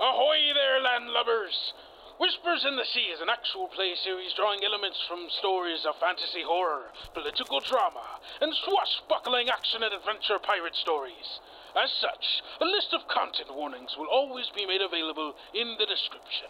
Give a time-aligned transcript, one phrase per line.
[0.00, 1.72] Ahoy there, landlubbers!
[2.18, 6.40] Whispers in the Sea is an actual play series drawing elements from stories of fantasy
[6.42, 11.40] horror, political drama, and swashbuckling action and adventure pirate stories.
[11.76, 16.48] As such, a list of content warnings will always be made available in the description.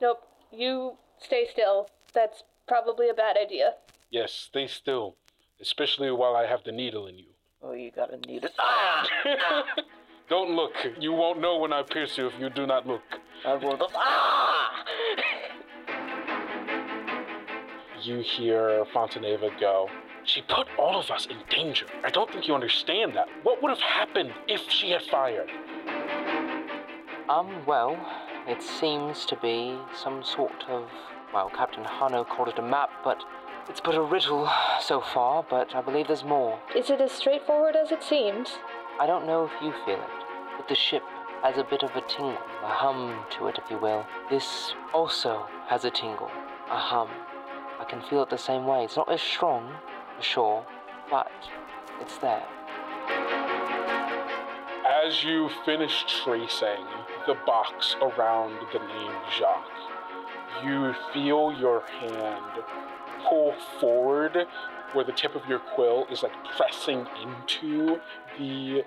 [0.00, 1.90] Nope, you stay still.
[2.14, 3.74] That's probably a bad idea.
[4.10, 5.16] Yes, stay still,
[5.60, 7.33] especially while I have the needle in you.
[7.66, 8.52] Oh, you gotta need it.
[8.58, 9.06] Ah!
[10.28, 10.72] Don't look.
[11.00, 13.02] You won't know when I pierce you if you do not look.
[13.46, 13.78] I will.
[13.94, 14.84] Ah!
[18.02, 19.88] You hear Fontaneva go.
[20.24, 21.86] She put all of us in danger.
[22.04, 23.28] I don't think you understand that.
[23.44, 25.50] What would have happened if she had fired?
[27.30, 27.96] Um, well,
[28.46, 30.90] it seems to be some sort of.
[31.32, 33.22] Well, Captain Hano called it a map, but
[33.68, 36.58] it's but a riddle so far, but I believe there's more.
[36.76, 38.58] Is it as straightforward as it seems?
[39.00, 40.24] I don't know if you feel it,
[40.56, 41.02] but the ship
[41.42, 44.04] has a bit of a tingle, a hum to it, if you will.
[44.30, 46.30] This also has a tingle,
[46.70, 47.08] a hum.
[47.80, 48.84] I can feel it the same way.
[48.84, 49.74] It's not as strong,
[50.16, 50.66] for sure,
[51.10, 51.30] but
[52.00, 52.46] it's there.
[55.04, 56.84] As you finish tracing
[57.26, 59.64] the box around the name Jacques,
[60.64, 62.62] you feel your hand
[63.28, 64.46] pull forward
[64.92, 67.98] where the tip of your quill is like pressing into
[68.38, 68.82] the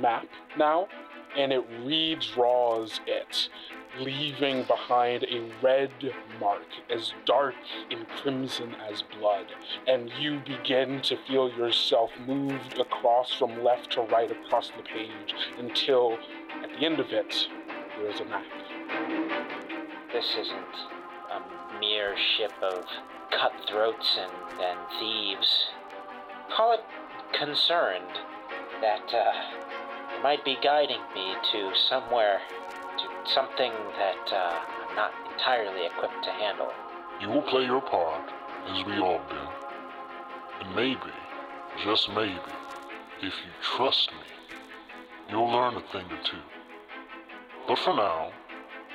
[0.00, 0.26] map
[0.58, 0.86] now,
[1.36, 3.48] and it redraws it,
[3.98, 5.90] leaving behind a red
[6.38, 7.54] mark as dark
[7.90, 9.46] and crimson as blood.
[9.86, 15.34] And you begin to feel yourself moved across from left to right across the page
[15.58, 16.18] until
[16.62, 17.48] at the end of it,
[17.96, 18.44] there is a map.
[20.12, 20.76] This isn't
[21.30, 22.84] a mere ship of
[23.30, 25.66] cutthroats and, and thieves.
[26.54, 26.84] Call it
[27.32, 28.20] concerned
[28.80, 32.40] that uh, might be guiding me to somewhere,
[32.98, 36.72] to something that uh, I'm not entirely equipped to handle.
[37.20, 38.30] You will play your part,
[38.68, 39.36] as we all do.
[40.60, 41.12] And maybe,
[41.84, 42.38] just maybe,
[43.18, 44.56] if you trust me,
[45.30, 46.38] you'll learn a thing or two.
[47.66, 48.30] But for now,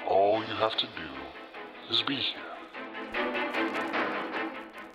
[0.08, 1.10] all you have to do
[1.90, 2.51] is be here.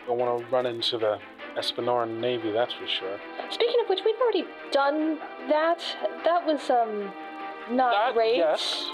[0.06, 1.18] Don't want to run into the
[1.56, 3.18] Espanoran Navy, that's for sure.
[3.50, 5.18] Speaking of which, we've already done
[5.48, 5.80] that.
[6.24, 7.10] That was, um,
[7.70, 8.36] not That- great.
[8.36, 8.88] yes.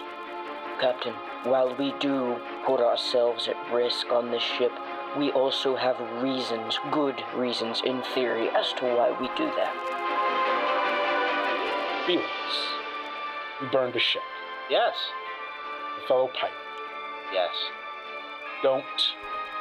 [0.80, 1.12] Captain,
[1.44, 4.72] while we do put ourselves at risk on this ship,
[5.16, 9.72] we also have reasons, good reasons in theory, as to why we do that.
[12.06, 12.28] Felix,
[13.60, 14.22] you burned a ship.
[14.70, 14.96] Yes,
[16.02, 16.54] A fellow pirate.
[17.32, 17.54] yes.
[18.62, 18.84] Don't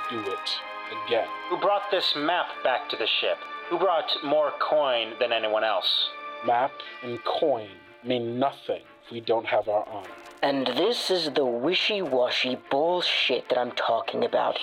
[0.09, 0.61] do it
[1.05, 1.27] again.
[1.49, 3.37] Who brought this map back to the ship?
[3.69, 6.09] Who brought more coin than anyone else?
[6.45, 6.71] Map
[7.03, 7.69] and coin
[8.03, 10.09] mean nothing if we don't have our honor.
[10.43, 14.57] And this is the wishy washy bullshit that I'm talking about.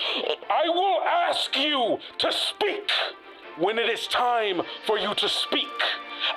[0.49, 2.91] I will ask you to speak
[3.57, 5.67] when it is time for you to speak.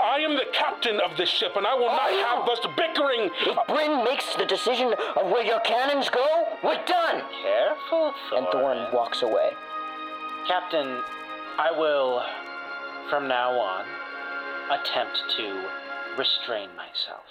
[0.01, 2.53] I am the captain of this ship, and I will not have oh.
[2.53, 3.31] us bickering.
[3.41, 7.23] if Bryn makes the decision of where your cannons go, we're done!
[7.43, 8.39] Careful, Thorin.
[8.39, 9.51] And Thorin walks away.
[10.49, 11.01] Captain,
[11.57, 12.21] I will,
[13.09, 13.85] from now on,
[14.71, 15.69] attempt to
[16.19, 17.25] restrain myself.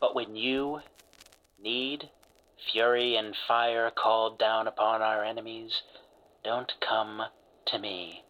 [0.00, 0.80] But when you
[1.58, 2.10] need
[2.70, 5.72] fury and fire called down upon our enemies,
[6.44, 7.22] don't come
[7.68, 8.25] to me.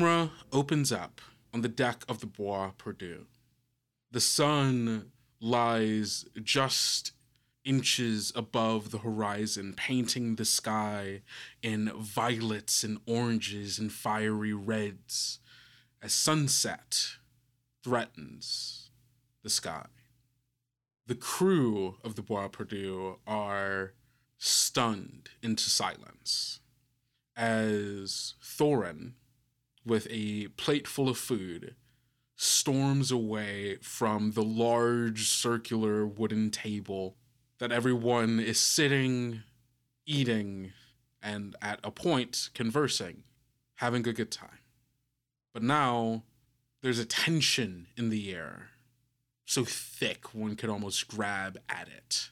[0.00, 1.20] Camera opens up
[1.52, 3.26] on the deck of the Bois Perdu.
[4.10, 7.12] The sun lies just
[7.66, 11.20] inches above the horizon, painting the sky
[11.62, 15.38] in violets and oranges and fiery reds
[16.00, 17.16] as sunset
[17.84, 18.88] threatens
[19.42, 19.84] the sky.
[21.08, 23.92] The crew of the Bois Perdu are
[24.38, 26.60] stunned into silence
[27.36, 29.12] as Thorin,
[29.84, 31.74] with a plate full of food,
[32.36, 37.16] storms away from the large circular wooden table
[37.58, 39.42] that everyone is sitting,
[40.06, 40.72] eating,
[41.22, 43.22] and at a point conversing,
[43.76, 44.58] having a good time.
[45.52, 46.24] But now
[46.82, 48.70] there's a tension in the air,
[49.44, 52.30] so thick one could almost grab at it.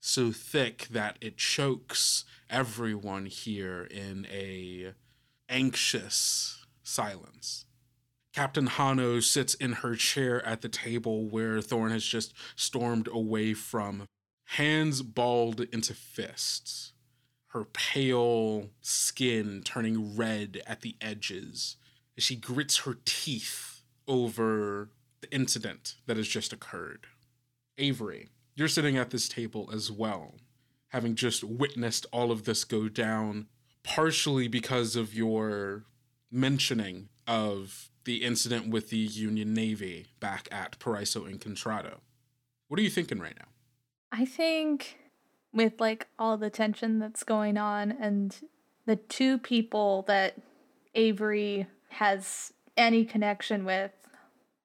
[0.00, 4.94] So thick that it chokes everyone here in a
[5.48, 7.66] anxious silence.
[8.34, 13.54] Captain Hano sits in her chair at the table where Thorin has just stormed away
[13.54, 14.06] from,
[14.44, 16.92] hands balled into fists,
[17.48, 21.76] her pale skin turning red at the edges
[22.16, 27.06] as she grits her teeth over the incident that has just occurred.
[27.76, 30.34] Avery, you're sitting at this table as well,
[30.88, 33.46] having just witnessed all of this go down,
[33.82, 35.84] partially because of your
[36.30, 41.98] mentioning of the incident with the Union Navy back at Paraiso and Contrado.
[42.68, 43.48] What are you thinking right now?
[44.12, 44.98] I think
[45.52, 48.36] with like all the tension that's going on and
[48.86, 50.40] the two people that
[50.94, 53.92] Avery has any connection with,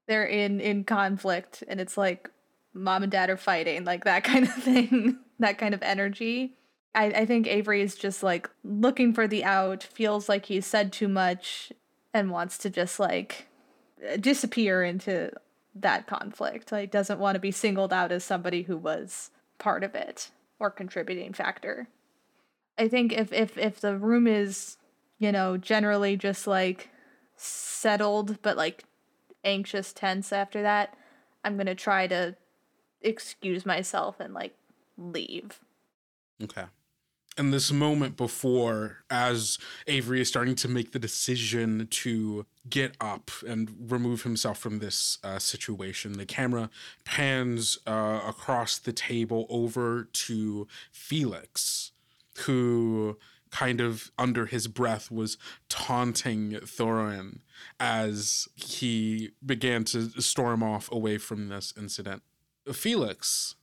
[0.08, 2.30] they're in in conflict and it's like
[2.74, 6.56] mom and dad are fighting, like that kind of thing, that kind of energy.
[6.96, 10.94] I, I think Avery is just like looking for the out, feels like he's said
[10.94, 11.72] too much,
[12.14, 13.48] and wants to just like
[14.20, 15.32] disappear into
[15.76, 16.72] that conflict.
[16.72, 20.30] Like doesn't want to be singled out as somebody who was part of it
[20.60, 21.88] or contributing factor.
[22.78, 24.78] I think if if if the room is,
[25.18, 26.90] you know, generally just like
[27.36, 28.84] settled but like
[29.44, 30.96] anxious tense after that,
[31.44, 32.36] I'm going to try to
[33.02, 34.56] excuse myself and like
[34.98, 35.60] leave.
[36.42, 36.66] Okay.
[37.38, 39.58] And this moment before, as
[39.88, 45.18] Avery is starting to make the decision to get up and remove himself from this
[45.24, 46.70] uh, situation, the camera
[47.06, 51.92] pans uh, across the table over to Felix,
[52.46, 53.18] who
[53.50, 55.38] kind of under his breath was
[55.70, 57.40] taunting Thorin
[57.80, 62.24] as he began to storm off away from this incident.
[62.72, 63.56] Felix,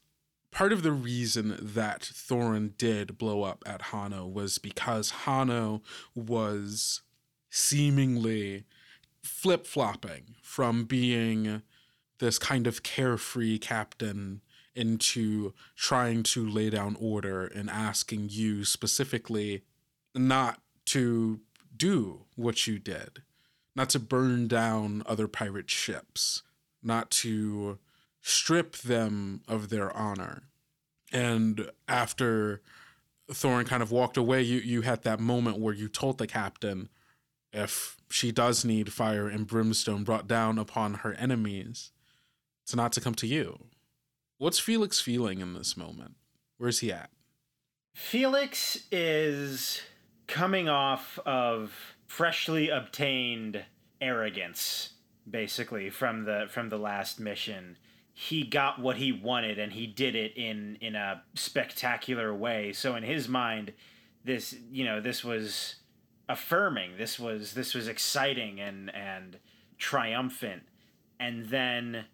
[0.51, 5.81] part of the reason that Thorin did blow up at Hano was because Hano
[6.13, 7.01] was
[7.49, 8.65] seemingly
[9.23, 11.61] flip flopping from being
[12.19, 14.41] this kind of carefree captain
[14.75, 19.63] into trying to lay down order and asking you specifically
[20.15, 21.39] not to
[21.75, 23.21] do what you did,
[23.75, 26.43] not to burn down other pirate ships,
[26.83, 27.79] not to
[28.21, 30.43] strip them of their honor.
[31.11, 32.61] And after
[33.31, 36.89] Thorin kind of walked away, you, you had that moment where you told the captain
[37.53, 41.91] if she does need fire and brimstone brought down upon her enemies,
[42.63, 43.65] it's not to come to you.
[44.37, 46.15] What's Felix feeling in this moment?
[46.57, 47.09] Where's he at?
[47.93, 49.81] Felix is
[50.27, 51.73] coming off of
[52.07, 53.65] freshly obtained
[53.99, 54.93] arrogance
[55.29, 57.77] basically from the from the last mission
[58.21, 62.71] he got what he wanted and he did it in in a spectacular way.
[62.71, 63.73] So in his mind
[64.23, 65.77] this you know this was
[66.29, 66.97] affirming.
[66.99, 69.39] This was this was exciting and and
[69.79, 70.61] triumphant.
[71.19, 72.05] And then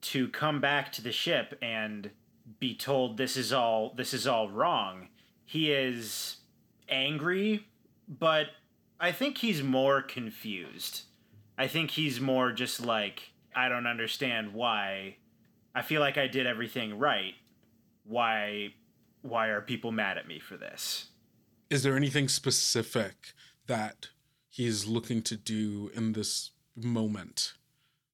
[0.00, 2.10] to come back to the ship and
[2.58, 5.08] be told this is all this is all wrong
[5.44, 6.36] he is
[6.88, 7.66] angry
[8.08, 8.46] but
[8.98, 11.02] i think he's more confused.
[11.58, 15.16] I think he's more just like i don't understand why
[15.74, 17.34] I feel like I did everything right.
[18.04, 18.74] Why
[19.22, 21.06] why are people mad at me for this?
[21.68, 23.34] Is there anything specific
[23.66, 24.08] that
[24.48, 27.52] he's looking to do in this moment?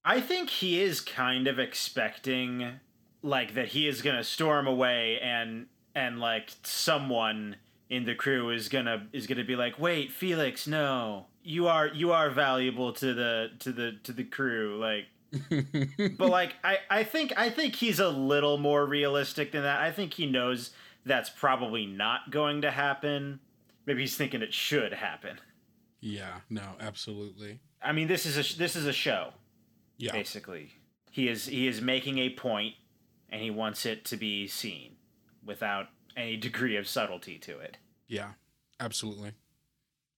[0.04, 2.80] I think he is kind of expecting
[3.22, 7.56] like that he is going to storm away and and like someone
[7.88, 11.26] in the crew is going to is going to be like, "Wait, Felix, no.
[11.42, 16.54] You are you are valuable to the to the to the crew." Like but like
[16.62, 19.80] I, I think I think he's a little more realistic than that.
[19.80, 20.71] I think he knows
[21.04, 23.40] that's probably not going to happen.
[23.87, 25.40] Maybe he's thinking it should happen.
[26.00, 27.61] Yeah, no, absolutely.
[27.83, 29.33] I mean, this is a this is a show.
[29.99, 30.12] Yeah.
[30.12, 30.73] Basically,
[31.11, 32.75] he is he is making a point,
[33.30, 34.97] and he wants it to be seen.
[35.45, 37.78] without any degree of subtlety to it.
[38.09, 38.33] Yeah,
[38.80, 39.33] absolutely.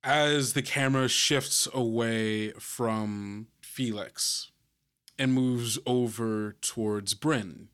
[0.04, 4.52] As the camera shifts away from Felix
[5.18, 7.68] and moves over towards Bryn,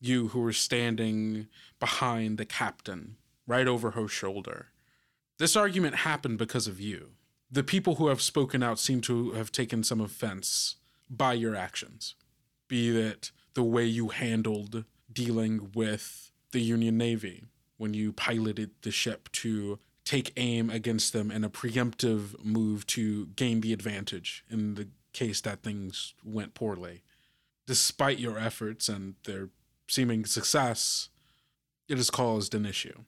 [0.00, 3.16] you who are standing behind the captain,
[3.46, 4.68] right over her shoulder.
[5.38, 7.10] This argument happened because of you.
[7.50, 10.76] The people who have spoken out seem to have taken some offense
[11.08, 12.14] by your actions,
[12.68, 17.44] be it the way you handled dealing with the Union Navy
[17.76, 23.26] when you piloted the ship to take aim against them in a preemptive move to
[23.36, 27.02] gain the advantage in the case that things went poorly.
[27.66, 29.50] Despite your efforts and their
[29.88, 31.08] seeming success,
[31.88, 33.04] it has caused an issue.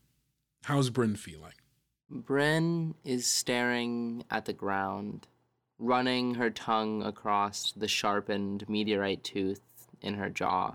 [0.65, 1.55] How's Bryn feeling?
[2.11, 5.27] Bryn is staring at the ground,
[5.79, 9.63] running her tongue across the sharpened meteorite tooth
[10.01, 10.75] in her jaw.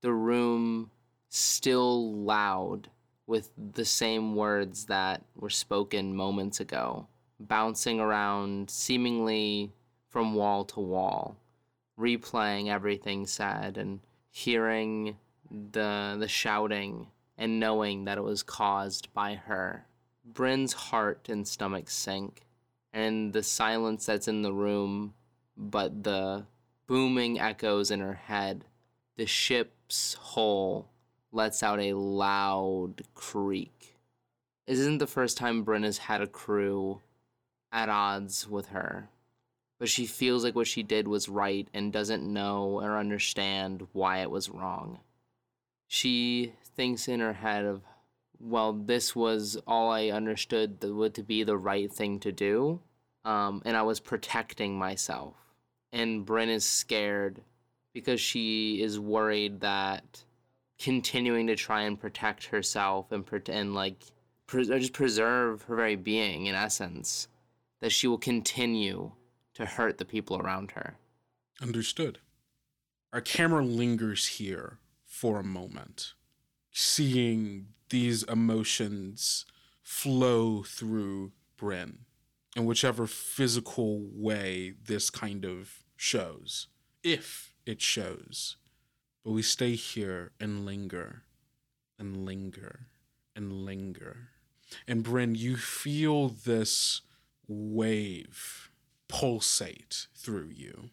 [0.00, 0.90] The room
[1.28, 2.88] still loud
[3.26, 7.06] with the same words that were spoken moments ago,
[7.38, 9.72] bouncing around seemingly
[10.12, 11.36] from wall to wall,
[11.98, 14.00] replaying everything said and
[14.30, 15.16] hearing
[15.50, 19.86] the the shouting and knowing that it was caused by her.
[20.24, 22.42] Bryn's heart and stomach sink,
[22.92, 25.14] and the silence that's in the room,
[25.56, 26.44] but the
[26.86, 28.64] booming echoes in her head.
[29.16, 30.90] The ship's hull
[31.32, 33.96] lets out a loud creak.
[34.66, 37.00] Isn't the first time Bryn has had a crew
[37.72, 39.08] at odds with her,
[39.82, 44.18] but she feels like what she did was right and doesn't know or understand why
[44.18, 45.00] it was wrong.
[45.88, 47.82] She thinks in her head of,
[48.38, 52.78] well, this was all I understood that would to be the right thing to do,
[53.24, 55.34] um, and I was protecting myself.
[55.92, 57.40] And Bryn is scared
[57.92, 60.22] because she is worried that
[60.78, 64.00] continuing to try and protect herself and pretend like
[64.46, 67.26] pre- just preserve her very being in essence
[67.80, 69.10] that she will continue
[69.54, 70.96] to hurt the people around her
[71.62, 72.18] Understood.
[73.12, 76.14] Our camera lingers here for a moment,
[76.72, 79.44] seeing these emotions
[79.80, 81.98] flow through Bryn
[82.56, 86.66] in whichever physical way this kind of shows,
[87.04, 88.56] if it shows.
[89.24, 91.22] But we stay here and linger
[91.98, 92.88] and linger
[93.36, 94.30] and linger.
[94.88, 97.02] And Bryn, you feel this
[97.46, 98.71] wave
[99.12, 100.90] pulsate through you.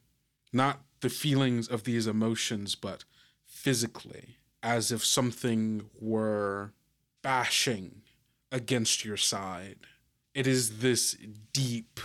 [0.51, 3.05] Not the feelings of these emotions, but
[3.45, 6.73] physically, as if something were
[7.21, 8.01] bashing
[8.51, 9.77] against your side.
[10.33, 11.17] It is this
[11.53, 11.99] deep,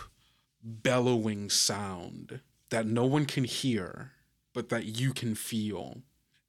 [0.63, 2.41] bellowing sound
[2.71, 4.13] that no one can hear,
[4.53, 6.03] but that you can feel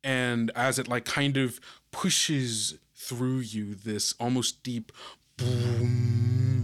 [0.06, 1.60] and as it like kind of
[1.92, 4.92] pushes through you this almost deep
[5.36, 6.55] boom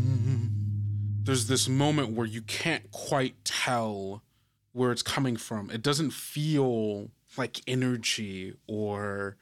[1.24, 4.24] there's this moment where you can't quite tell
[4.74, 5.70] where it's coming from.
[5.70, 9.38] It doesn't feel like energy or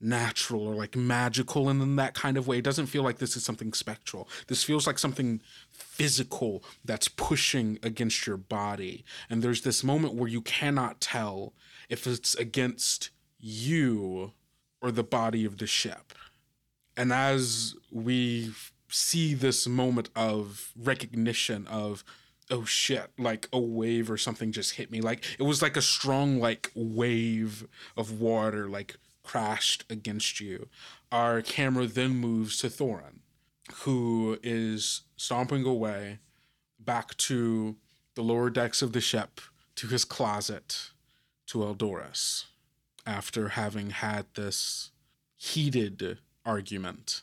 [0.00, 2.58] natural or like magical and in that kind of way.
[2.58, 4.28] It doesn't feel like this is something spectral.
[4.48, 9.04] This feels like something physical that's pushing against your body.
[9.30, 11.52] And there's this moment where you cannot tell
[11.88, 14.32] if it's against you
[14.80, 16.12] or the body of the ship.
[16.96, 18.52] And as we
[18.92, 22.04] see this moment of recognition of
[22.50, 25.82] oh shit like a wave or something just hit me like it was like a
[25.82, 30.68] strong like wave of water like crashed against you
[31.10, 33.20] our camera then moves to thorin
[33.84, 36.18] who is stomping away
[36.78, 37.76] back to
[38.14, 39.40] the lower decks of the ship
[39.76, 40.90] to his closet
[41.46, 42.44] to eldoris
[43.06, 44.90] after having had this
[45.36, 47.22] heated argument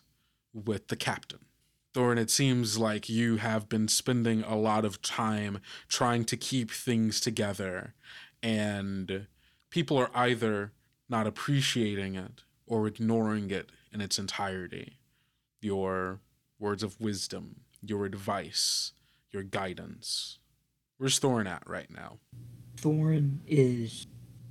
[0.54, 1.40] with the captain.
[2.00, 6.72] Thorin, it seems like you have been spending a lot of time trying to keep
[6.72, 7.94] things together,
[8.42, 9.28] and
[9.70, 10.72] people are either
[11.10, 15.00] not appreciating it or ignoring it in its entirety.
[15.62, 16.22] Your
[16.58, 18.94] words of wisdom, your advice,
[19.32, 20.40] your guidance.
[21.00, 22.20] Where's Thorin at right now?
[22.78, 24.08] Thorin is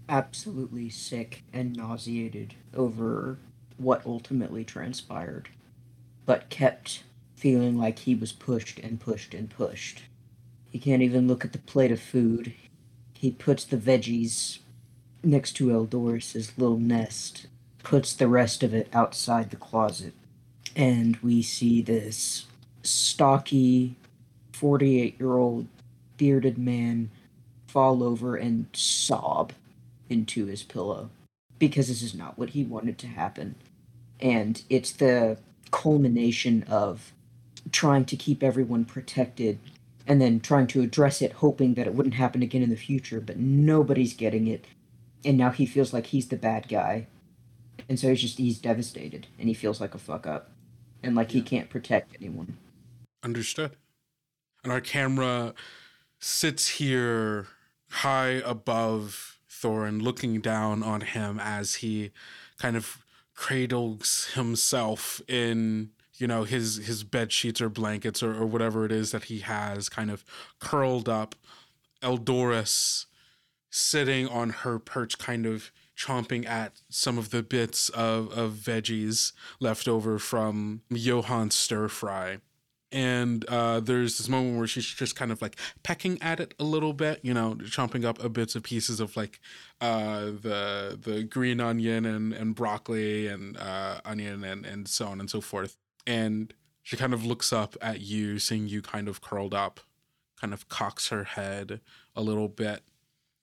[0.07, 3.39] absolutely sick and nauseated over
[3.79, 5.49] what ultimately transpired,
[6.27, 7.05] but kept
[7.39, 10.03] feeling like he was pushed and pushed and pushed.
[10.71, 12.53] He can't even look at the plate of food.
[13.15, 14.59] He puts the veggies
[15.23, 17.47] next to Eldoris's little nest,
[17.83, 20.13] puts the rest of it outside the closet,
[20.77, 22.47] and we see this
[22.83, 23.97] stocky,
[24.53, 25.69] 48 year old
[26.17, 27.11] bearded man
[27.67, 29.53] fall over and sob
[30.09, 31.11] into his pillow
[31.59, 33.55] because this is not what he wanted to happen.
[34.21, 35.39] and it's the
[35.71, 37.13] culmination of
[37.73, 39.59] trying to keep everyone protected
[40.07, 43.21] and then trying to address it hoping that it wouldn't happen again in the future
[43.21, 44.67] but nobody's getting it.
[45.25, 47.07] And now he feels like he's the bad guy.
[47.89, 50.51] And so he's just he's devastated and he feels like a fuck up
[51.03, 52.57] and like he can't protect anyone.
[53.23, 53.73] Understood.
[54.63, 55.55] And our camera
[56.21, 57.47] sits here
[57.91, 62.11] high above Thorin, looking down on him as he
[62.59, 68.47] kind of cradles himself in you know his his bed sheets or blankets or, or
[68.47, 70.25] whatever it is that he has kind of
[70.61, 71.35] curled up
[72.03, 73.07] eldoris
[73.71, 79.33] sitting on her perch kind of chomping at some of the bits of, of veggies
[79.61, 82.39] left over from johan's stir fry
[82.91, 86.65] and uh, there's this moment where she's just kind of like pecking at it a
[86.65, 89.41] little bit, you know, chomping up a bits of pieces of like
[89.81, 95.21] uh, the the green onion and, and broccoli and uh, onion and, and so on
[95.21, 95.77] and so forth.
[96.09, 99.81] And she kind of looks up at you, seeing you kind of curled up,
[100.41, 101.83] kind of cocks her head
[102.17, 102.81] a little bit,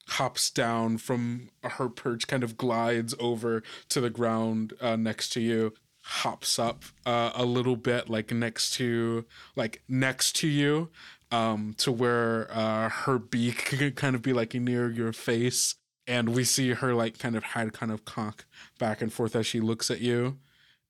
[0.08, 5.42] hops down from her perch, kind of glides over to the ground uh, next to
[5.42, 10.90] you, hops up uh, a little bit like next to like next to you
[11.32, 15.76] um to where uh her beak could kind of be like near your face.
[16.08, 18.46] And we see her like kind of head kind of cock
[18.78, 20.38] back and forth as she looks at you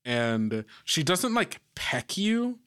[0.06, 2.58] and she doesn't like peck you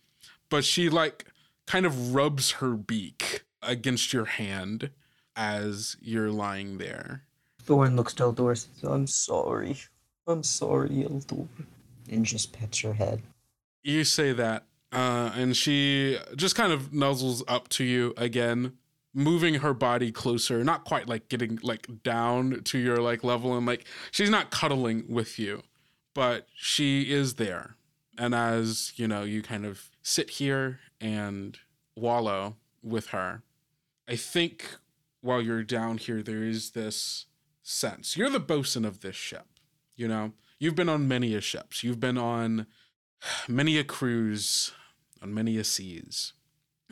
[0.49, 1.25] but she like
[1.65, 4.91] kind of rubs her beak against your hand
[5.35, 7.23] as you're lying there
[7.65, 9.77] Thorin looks to Eldor and says, I'm sorry.
[10.25, 11.47] I'm sorry, Eldor.
[12.09, 13.21] And just pets her head.
[13.83, 18.73] you say that uh, and she just kind of nuzzles up to you again
[19.13, 23.65] moving her body closer not quite like getting like down to your like level and
[23.67, 25.61] like she's not cuddling with you
[26.19, 27.77] but she is there.
[28.17, 31.57] And as you know you kind of sit here and
[31.95, 33.43] wallow with her
[34.07, 34.77] i think
[35.21, 37.25] while you're down here there is this
[37.63, 38.17] sense.
[38.17, 39.47] You're the bosun of this ship
[39.99, 40.31] you know?
[40.59, 41.83] You've been on many a ships.
[41.83, 42.67] You've been on
[43.47, 44.71] many a cruise
[45.21, 46.33] on many a seas.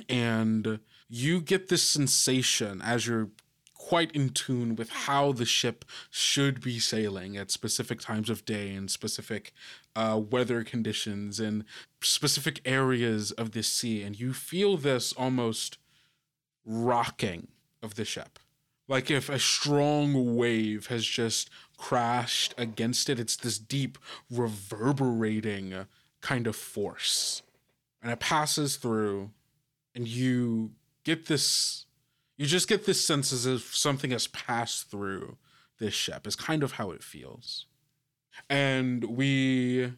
[0.08, 3.30] And you get this sensation as you're
[3.78, 8.74] quite in tune with how the ship should be sailing at specific times of day
[8.74, 9.54] and specific
[9.96, 11.64] uh, weather conditions and
[12.02, 15.78] specific areas of the sea and you feel this almost
[16.66, 17.48] rocking
[17.82, 18.40] of the ship.
[18.88, 23.98] Like if a strong wave has just crashed against it it's this deep
[24.30, 25.86] reverberating
[26.22, 27.42] kind of force.
[28.02, 29.32] And it passes through
[29.96, 30.72] and you
[31.04, 31.87] get this
[32.38, 35.38] you just get this sense as if something has passed through
[35.80, 37.66] this ship is kind of how it feels.
[38.50, 39.94] And we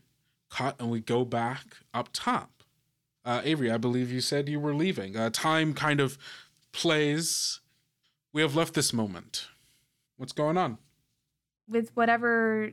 [0.49, 2.51] cut and we go back up top.
[3.25, 5.15] Uh, avery i believe you said you were leaving.
[5.15, 6.17] Uh, time kind of
[6.71, 7.59] plays.
[8.31, 9.47] We have left this moment.
[10.17, 10.77] What's going on?
[11.67, 12.71] With whatever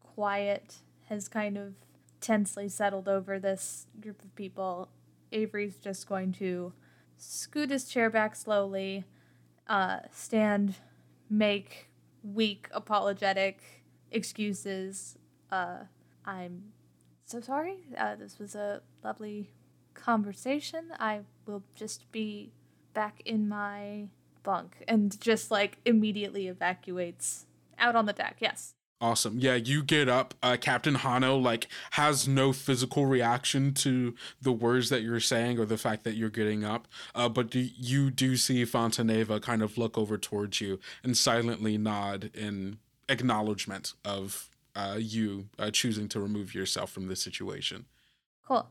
[0.00, 0.76] quiet
[1.08, 1.74] has kind of
[2.20, 4.88] tensely settled over this group of people,
[5.30, 6.72] Avery's just going to
[7.16, 9.04] scoot his chair back slowly,
[9.68, 10.76] uh, stand,
[11.30, 11.88] make
[12.22, 15.16] weak, apologetic excuses.
[15.50, 15.84] Uh,
[16.24, 16.72] I'm
[17.24, 17.78] so sorry.
[17.96, 19.50] Uh, this was a lovely
[19.94, 20.92] conversation.
[20.98, 22.52] I will just be
[22.92, 24.08] back in my
[24.42, 27.46] bunk and just like immediately evacuates
[27.78, 28.36] out on the deck.
[28.40, 28.74] Yes.
[29.00, 29.38] Awesome.
[29.38, 30.34] Yeah, you get up.
[30.42, 35.66] Uh, Captain Hano like has no physical reaction to the words that you're saying or
[35.66, 36.88] the fact that you're getting up.
[37.14, 41.76] Uh, but do, you do see Fontaneva kind of look over towards you and silently
[41.76, 42.78] nod in
[43.08, 47.86] acknowledgement of uh, you uh, choosing to remove yourself from this situation.
[48.46, 48.68] Cool.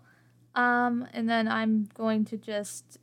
[0.55, 2.97] Um, and then I'm going to just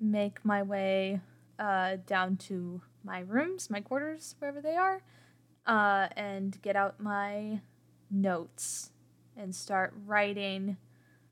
[0.00, 1.20] make my way
[1.58, 5.02] uh, down to my rooms, my quarters, wherever they are,
[5.66, 7.60] uh, and get out my
[8.10, 8.90] notes
[9.36, 10.76] and start writing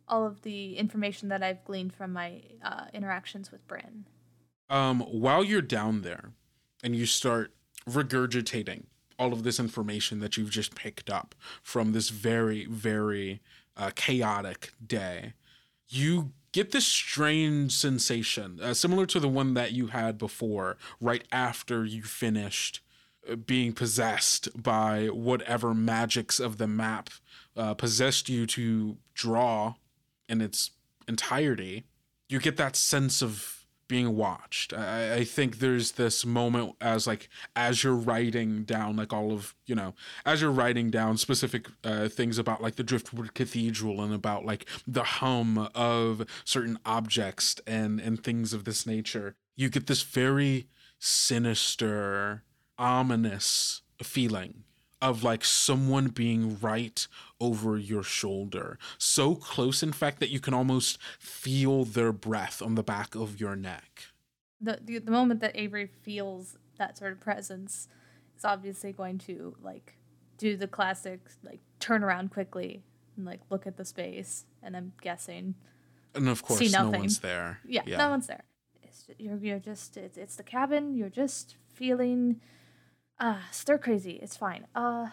[0.09, 4.07] all of the information that I've gleaned from my uh, interactions with Bryn.
[4.69, 6.33] Um, while you're down there
[6.83, 7.53] and you start
[7.89, 8.85] regurgitating
[9.19, 13.41] all of this information that you've just picked up from this very, very
[13.77, 15.35] uh, chaotic day,
[15.89, 21.25] you get this strange sensation, uh, similar to the one that you had before, right
[21.31, 22.81] after you finished
[23.47, 27.11] being possessed by whatever magics of the map
[27.57, 29.75] uh, possessed you to draw
[30.29, 30.71] in its
[31.07, 31.85] entirety.
[32.29, 34.73] You get that sense of being watched.
[34.73, 39.57] I, I think there's this moment as like as you're writing down like all of
[39.67, 44.15] you know as you're writing down specific uh, things about like the Driftwood Cathedral and
[44.15, 49.35] about like the hum of certain objects and and things of this nature.
[49.57, 50.69] You get this very
[51.01, 52.45] sinister,
[52.81, 54.65] ominous feeling
[55.03, 57.07] of like someone being right
[57.41, 58.79] over your shoulder.
[58.99, 63.41] So close, in fact, that you can almost feel their breath on the back of
[63.41, 64.05] your neck.
[64.61, 67.89] The, the the moment that Avery feels that sort of presence
[68.37, 69.97] is obviously going to like
[70.37, 72.83] do the classic like turn around quickly
[73.17, 75.55] and like look at the space and I'm guessing
[76.15, 77.01] And of course, See no nothing.
[77.01, 77.61] one's there.
[77.67, 78.45] yeah, no one's there.
[78.83, 80.95] It's you're you're just it's it's the cabin.
[80.95, 82.41] You're just feeling
[83.21, 84.13] uh stir crazy.
[84.23, 84.67] It's fine.
[84.75, 85.09] Uh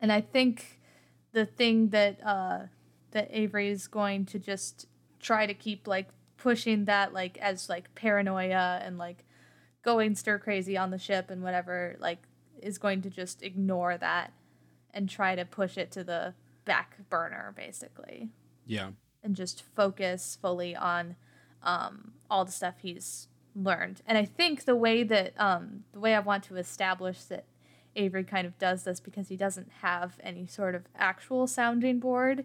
[0.00, 0.80] and I think
[1.32, 2.58] the thing that uh
[3.12, 4.86] that Avery is going to just
[5.20, 9.24] try to keep like pushing that like as like paranoia and like
[9.82, 12.18] going stir crazy on the ship and whatever like
[12.62, 14.32] is going to just ignore that
[14.92, 18.28] and try to push it to the back burner basically
[18.66, 18.90] Yeah.
[19.22, 21.16] and just focus fully on
[21.62, 24.00] um, all the stuff he's learned.
[24.06, 27.44] And I think the way that um, the way I want to establish that
[27.96, 32.44] Avery kind of does this because he doesn't have any sort of actual sounding board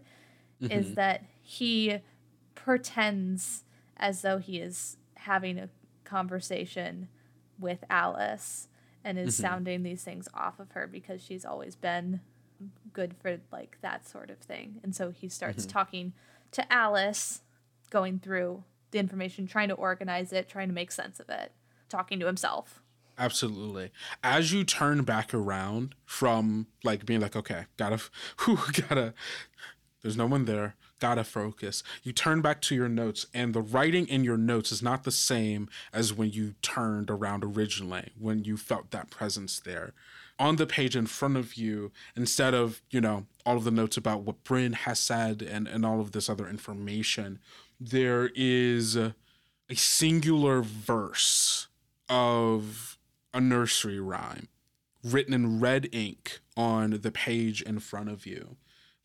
[0.60, 0.94] is mm-hmm.
[0.96, 2.00] that he
[2.56, 3.64] pretends
[3.98, 5.70] as though he is having a
[6.04, 7.08] conversation
[7.60, 8.68] with Alice
[9.04, 9.42] and is mm-hmm.
[9.44, 12.22] sounding these things off of her because she's always been
[12.94, 14.80] good for like that sort of thing.
[14.84, 15.72] And so he starts mm-hmm.
[15.72, 16.14] talking
[16.52, 17.42] to Alice,
[17.90, 21.52] going through the information, trying to organize it, trying to make sense of it,
[21.90, 22.82] talking to himself.
[23.18, 23.92] Absolutely.
[24.24, 28.00] As you turn back around from like being like, okay, gotta,
[28.46, 29.14] whew, gotta,
[30.02, 31.82] there's no one there, gotta focus.
[32.04, 35.12] You turn back to your notes, and the writing in your notes is not the
[35.12, 39.94] same as when you turned around originally, when you felt that presence there.
[40.38, 43.96] On the page in front of you, instead of, you know, all of the notes
[43.96, 47.40] about what Bryn has said and, and all of this other information,
[47.80, 49.14] there is a
[49.74, 51.68] singular verse
[52.10, 52.98] of
[53.34, 54.48] a nursery rhyme
[55.04, 58.58] written in red ink on the page in front of you.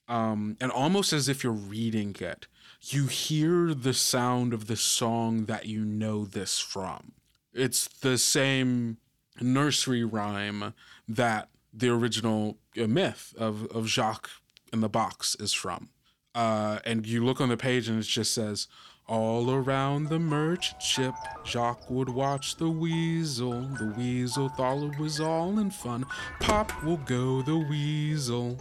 [0.09, 2.47] Um, and almost as if you're reading it,
[2.83, 7.13] you hear the sound of the song that you know this from.
[7.53, 8.97] It's the same
[9.41, 10.75] nursery rhyme
[11.07, 14.31] that the original uh, myth of, of Jacques
[14.73, 15.91] in the box is from.
[16.35, 18.69] Uh, and you look on the page and it just says,
[19.09, 21.15] all around the merchant ship,
[21.45, 23.63] Jacques would watch the weasel.
[23.63, 26.07] The weasel thought it was all in fun.
[26.39, 28.57] Pop will go the weasel.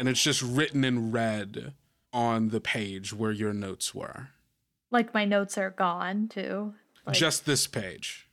[0.00, 1.74] And it's just written in red
[2.12, 4.30] on the page where your notes were.
[4.90, 6.74] Like my notes are gone too.
[7.06, 8.28] Like, just this page.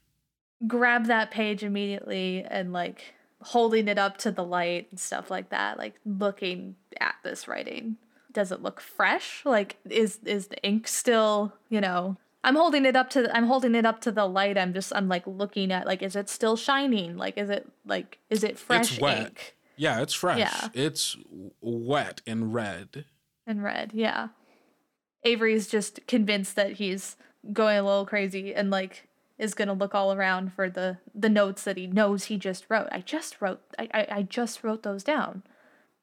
[0.66, 5.50] grab that page immediately and like holding it up to the light and stuff like
[5.50, 7.96] that, like looking at this writing.
[8.32, 9.42] Does it look fresh?
[9.44, 13.74] Like is is the ink still, you know, I'm holding it up to I'm holding
[13.74, 14.56] it up to the light.
[14.56, 17.16] I'm just I'm like looking at like is it still shining?
[17.16, 19.26] Like is it like is it fresh it's wet.
[19.26, 20.38] ink Yeah, it's fresh.
[20.38, 20.68] Yeah.
[20.72, 21.16] It's
[21.60, 23.04] wet and red.
[23.46, 23.90] and red?
[23.94, 24.28] Yeah.
[25.22, 27.16] Avery's just convinced that he's
[27.52, 31.64] going a little crazy and like is gonna look all around for the the notes
[31.64, 32.88] that he knows he just wrote.
[32.90, 35.42] I just wrote I I, I just wrote those down.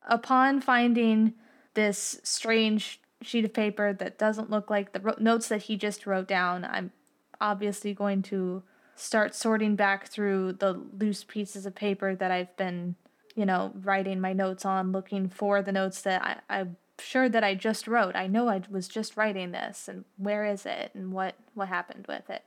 [0.07, 1.33] Upon finding
[1.77, 6.27] this strange sheet of paper that doesn't look like the notes that he just wrote
[6.27, 6.91] down, I'm
[7.39, 8.63] obviously going to
[8.95, 12.95] start sorting back through the loose pieces of paper that I've been,
[13.35, 17.43] you know, writing my notes on, looking for the notes that I, I'm sure that
[17.43, 18.15] I just wrote.
[18.15, 22.07] I know I was just writing this, and where is it, and what what happened
[22.07, 22.41] with it.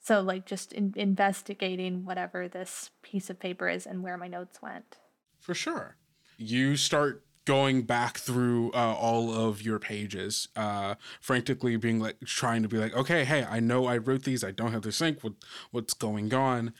[0.00, 4.60] So like just in, investigating whatever this piece of paper is and where my notes
[4.60, 4.98] went.
[5.38, 5.96] For sure.
[6.36, 12.62] You start going back through uh, all of your pages, uh, frantically being like, trying
[12.62, 14.42] to be like, okay, hey, I know I wrote these.
[14.42, 15.34] I don't have the sync with
[15.70, 16.72] what's going on,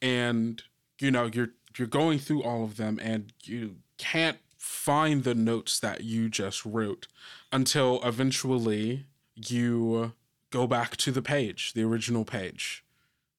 [0.00, 0.62] and
[1.00, 5.80] you know, you're you're going through all of them, and you can't find the notes
[5.80, 7.08] that you just wrote
[7.50, 10.12] until eventually you
[10.50, 12.84] go back to the page, the original page,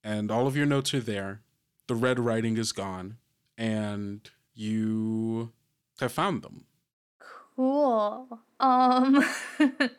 [0.04, 1.42] and all of your notes are there.
[1.88, 3.18] The red writing is gone,
[3.58, 5.52] and you
[6.04, 6.66] have found them.
[7.56, 8.40] Cool.
[8.60, 9.24] Um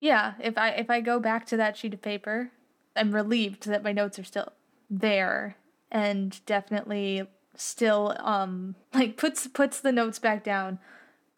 [0.00, 2.50] Yeah, if I if I go back to that sheet of paper,
[2.94, 4.52] I'm relieved that my notes are still
[4.88, 5.56] there
[5.90, 7.26] and definitely
[7.56, 10.78] still um like puts puts the notes back down,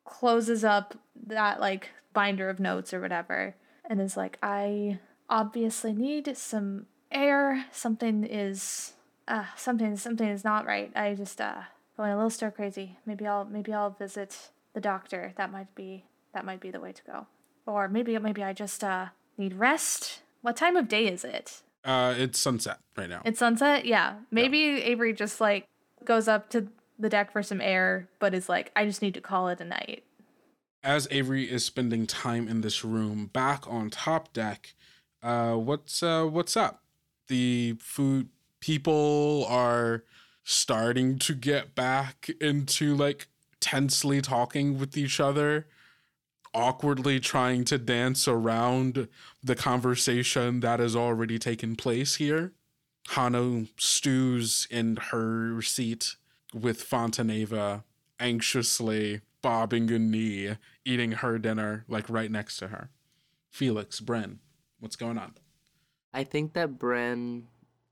[0.04, 0.94] closes up
[1.26, 7.66] that like binder of notes or whatever and is like I obviously need some Air,
[7.72, 8.92] something is
[9.26, 10.92] uh something something is not right.
[10.94, 11.62] I just uh
[12.00, 12.96] going a little stir crazy.
[13.04, 15.34] Maybe I'll maybe I'll visit the doctor.
[15.36, 17.26] That might be that might be the way to go.
[17.66, 20.22] Or maybe maybe I just uh need rest.
[20.40, 21.60] What time of day is it?
[21.84, 23.20] Uh, it's sunset right now.
[23.24, 23.84] It's sunset?
[23.84, 24.14] Yeah.
[24.30, 25.66] Maybe Avery just like
[26.04, 29.20] goes up to the deck for some air, but is like, I just need to
[29.20, 30.04] call it a night.
[30.82, 34.74] As Avery is spending time in this room, back on top deck,
[35.22, 36.82] uh, what's uh, what's up?
[37.28, 38.28] The food
[38.60, 40.04] people are
[40.50, 43.28] starting to get back into like
[43.60, 45.68] tensely talking with each other,
[46.52, 49.06] awkwardly trying to dance around
[49.44, 52.52] the conversation that has already taken place here.
[53.10, 56.16] Hano stews in her seat
[56.52, 57.84] with Fontaneva
[58.18, 62.90] anxiously bobbing a knee, eating her dinner like right next to her.
[63.50, 64.38] Felix, Bren,
[64.80, 65.34] what's going on?
[66.12, 67.44] I think that Bren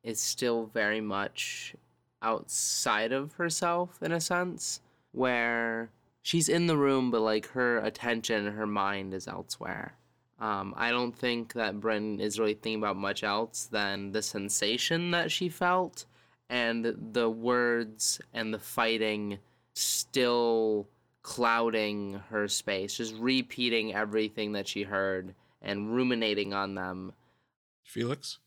[0.02, 1.76] is still very much
[2.22, 4.80] outside of herself in a sense,
[5.12, 5.90] where
[6.22, 9.94] she's in the room, but like her attention, her mind is elsewhere.
[10.40, 15.10] Um, I don't think that Bryn is really thinking about much else than the sensation
[15.10, 16.04] that she felt
[16.48, 19.38] and the words and the fighting
[19.74, 20.88] still
[21.22, 27.12] clouding her space, just repeating everything that she heard and ruminating on them.
[27.82, 28.38] Felix?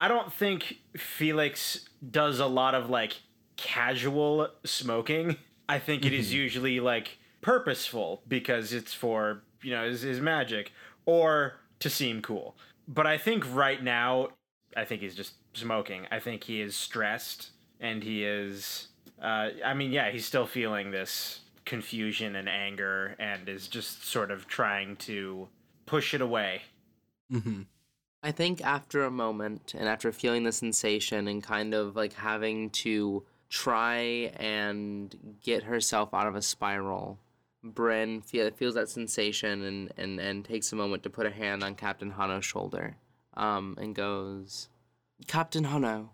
[0.00, 3.16] I don't think Felix does a lot of like
[3.56, 5.36] casual smoking.
[5.68, 6.34] I think it is Mhm.
[6.34, 10.72] usually like purposeful because it's for, you know, his, his magic
[11.06, 12.56] or to seem cool.
[12.88, 14.28] But I think right now,
[14.76, 16.06] I think he's just smoking.
[16.10, 18.88] I think he is stressed and he is,
[19.22, 24.30] uh, I mean, yeah, he's still feeling this confusion and anger and is just sort
[24.30, 25.48] of trying to
[25.86, 26.62] push it away.
[27.32, 27.62] Mm-hmm.
[28.22, 32.70] I think after a moment and after feeling the sensation and kind of like having
[32.70, 37.18] to try and get herself out of a spiral,
[37.62, 41.62] Bryn feel, feels that sensation and, and, and takes a moment to put a hand
[41.62, 42.96] on Captain Hano's shoulder
[43.34, 44.68] um, and goes,
[45.26, 46.10] Captain Hano,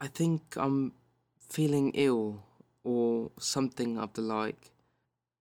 [0.00, 0.92] I think I'm
[1.38, 2.42] feeling ill
[2.82, 4.70] or something of the like.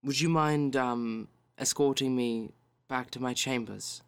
[0.03, 2.51] Would you mind um, escorting me
[2.87, 4.01] back to my chambers?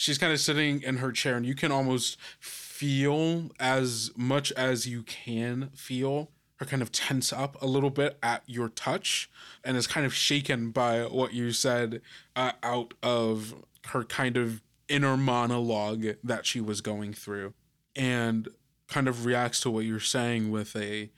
[0.00, 4.86] She's kind of sitting in her chair, and you can almost feel as much as
[4.88, 9.28] you can feel her kind of tense up a little bit at your touch
[9.62, 12.00] and is kind of shaken by what you said
[12.34, 13.54] uh, out of
[13.88, 17.52] her kind of inner monologue that she was going through
[17.94, 18.48] and
[18.88, 21.10] kind of reacts to what you're saying with a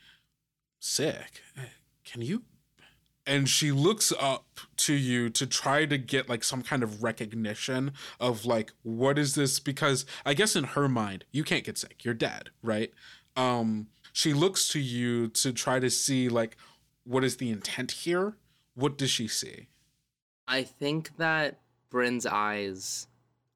[0.81, 1.41] sick.
[2.03, 2.43] Can you
[3.25, 4.45] and she looks up
[4.77, 9.35] to you to try to get like some kind of recognition of like what is
[9.35, 9.59] this?
[9.59, 12.03] Because i guess in her mind you can't get sick.
[12.03, 12.91] You're dead right?
[13.35, 16.57] Um she looks to you to try to see like
[17.03, 18.35] what is the intent here?
[18.75, 19.67] What does she see?
[20.47, 21.59] I think that
[21.89, 23.07] Bryn's eyes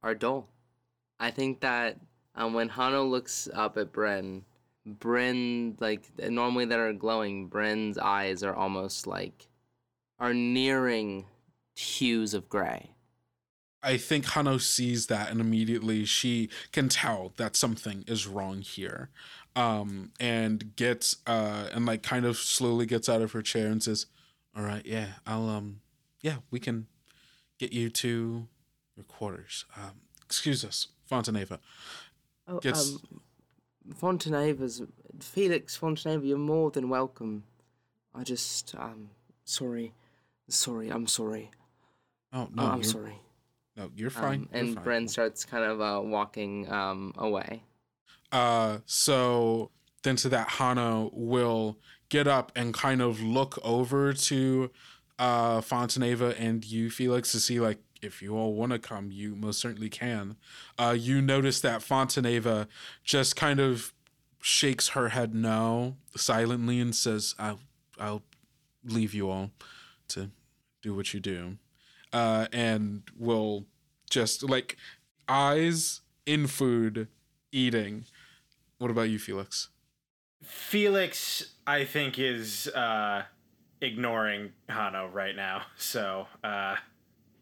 [0.04, 0.48] are dull.
[1.20, 1.98] I think that
[2.36, 4.46] um, when Hano looks up at Bryn,
[4.86, 9.48] Bryn, like normally that are glowing, Bryn's eyes are almost like
[10.20, 11.26] are nearing
[11.76, 12.92] hues of gray.
[13.84, 19.10] I think Hano sees that and immediately she can tell that something is wrong here.
[19.56, 23.82] Um, and gets uh and like kind of slowly gets out of her chair and
[23.82, 24.06] says,
[24.56, 25.82] All right, yeah, I'll um
[26.22, 26.88] yeah, we can
[27.60, 28.48] get you to
[28.96, 29.66] your quarters.
[29.76, 31.60] Um excuse us, Fontaneva.
[32.48, 33.22] Oh, Gets- um,
[34.00, 34.82] Fontaneva's
[35.20, 37.44] Felix Fontaneva, you're more than welcome.
[38.14, 39.12] I just um
[39.46, 39.94] sorry,
[40.50, 41.52] sorry, I'm sorry.
[42.34, 43.20] Oh no, Oh, I'm sorry.
[43.76, 44.42] No, you're fine.
[44.42, 44.84] Um, you're and fine.
[44.84, 47.64] Bryn starts kind of uh, walking um away.
[48.32, 49.72] Uh, so
[50.04, 51.78] then to that, Hano will
[52.10, 54.72] get up and kind of look over to
[55.20, 59.36] uh Fontaneva and you, Felix, to see like if you all want to come, you
[59.36, 60.36] most certainly can.
[60.78, 62.68] Uh, you notice that Fontaneva
[63.04, 63.94] just kind of
[64.42, 67.60] shakes her head no silently and says, "I'll,
[68.00, 68.24] I'll
[68.84, 69.52] leave you all
[70.10, 70.30] to
[70.88, 71.58] do what you do,"
[72.14, 73.66] uh, and will
[74.10, 74.78] just like
[75.28, 77.08] eyes in food,
[77.52, 78.06] eating.
[78.78, 79.70] What about you, Felix?
[80.44, 83.24] Felix, I think, is uh,
[83.82, 85.64] ignoring Hano right now.
[85.78, 86.76] So, uh,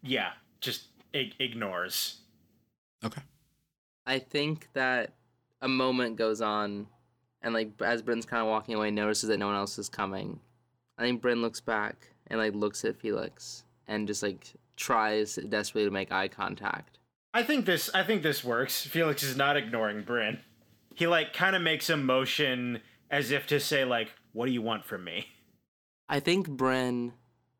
[0.02, 0.30] yeah,
[0.60, 2.20] just ig- ignores.
[3.04, 3.22] Okay.
[4.06, 5.12] I think that
[5.60, 6.86] a moment goes on,
[7.42, 10.40] and like as Bryn's kind of walking away, notices that no one else is coming.
[10.98, 15.84] I think Bryn looks back and like looks at Felix and just like tries desperately
[15.86, 16.98] to make eye contact.
[17.34, 17.90] I think this.
[17.94, 18.86] I think this works.
[18.86, 20.40] Felix is not ignoring Bryn.
[20.94, 24.62] he like kind of makes a motion as if to say like, "What do you
[24.62, 25.28] want from me?"
[26.08, 27.12] I think Bryn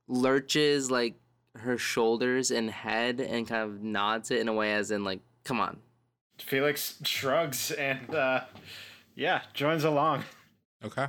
[0.09, 1.15] lurches like
[1.57, 5.21] her shoulders and head and kind of nods it in a way as in like,
[5.45, 5.79] come on.
[6.39, 8.41] Felix shrugs and uh
[9.15, 10.25] yeah, joins along.
[10.85, 11.07] Okay.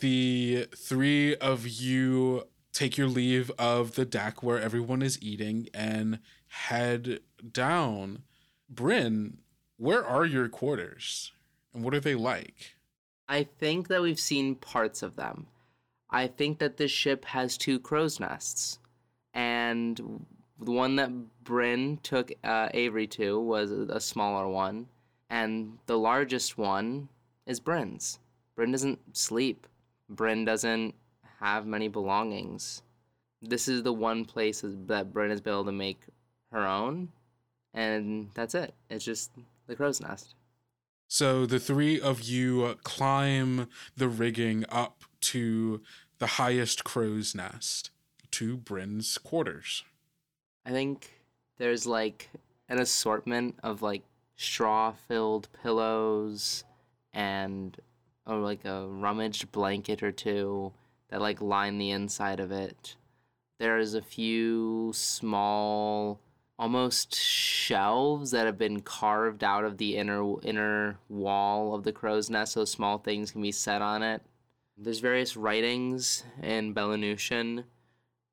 [0.00, 6.18] The three of you take your leave of the deck where everyone is eating and
[6.48, 7.20] head
[7.52, 8.22] down.
[8.68, 9.38] Bryn,
[9.78, 11.32] where are your quarters?
[11.72, 12.74] And what are they like?
[13.28, 15.46] I think that we've seen parts of them.
[16.10, 18.78] I think that this ship has two crow's nests.
[19.32, 20.24] And
[20.60, 21.10] the one that
[21.44, 24.86] Bryn took uh, Avery to was a smaller one.
[25.30, 27.08] And the largest one
[27.46, 28.18] is Bryn's.
[28.54, 29.66] Bryn doesn't sleep.
[30.08, 30.94] Bryn doesn't
[31.40, 32.82] have many belongings.
[33.42, 36.00] This is the one place that Bryn has been able to make
[36.52, 37.10] her own.
[37.74, 38.74] And that's it.
[38.88, 39.30] It's just
[39.66, 40.34] the crow's nest.
[41.08, 45.82] So the three of you uh, climb the rigging up to
[46.18, 47.90] the highest crow's nest,
[48.32, 49.84] to Bryn's quarters.
[50.64, 51.20] I think
[51.58, 52.30] there's like
[52.68, 54.02] an assortment of like
[54.36, 56.64] straw filled pillows
[57.12, 57.76] and
[58.26, 60.72] or like a rummaged blanket or two
[61.10, 62.96] that like line the inside of it.
[63.58, 66.20] There's a few small
[66.58, 72.30] almost shelves that have been carved out of the inner inner wall of the crow's
[72.30, 74.22] nest so small things can be set on it.
[74.76, 77.64] There's various writings in Belanutian.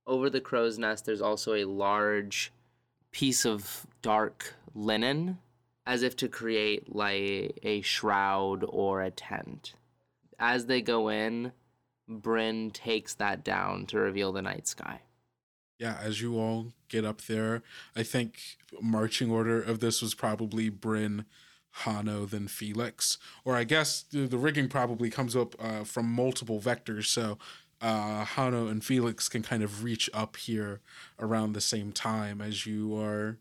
[0.06, 2.52] Over the crow's nest there's also a large
[3.12, 5.38] piece of dark linen
[5.86, 9.74] as if to create like a shroud or a tent.
[10.40, 11.52] As they go in,
[12.22, 15.02] Bryn takes that down to reveal the night sky.
[15.80, 17.64] Yeah, as you all get up there,
[17.96, 21.26] I think marching order of this was probably Bryn,
[21.80, 23.18] Hano, then Felix.
[23.44, 27.38] Or I guess the, the rigging probably comes up uh, from multiple vectors, so
[27.82, 30.80] uh, Hano and Felix can kind of reach up here
[31.20, 33.40] around the same time as you are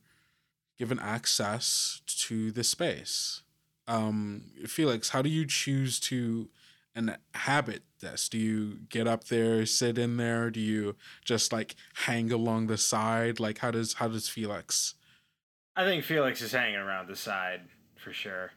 [0.78, 3.42] given access to the space.
[3.86, 6.48] Um, Felix, how do you choose to
[6.94, 8.28] inhabit this?
[8.28, 10.50] Do you get up there, sit in there?
[10.50, 13.40] Do you just like hang along the side?
[13.40, 14.94] Like how does how does Felix?
[15.74, 17.62] I think Felix is hanging around the side
[17.96, 18.52] for sure.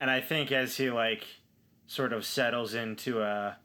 [0.00, 1.24] And I think as he like
[1.86, 3.56] sort of settles into a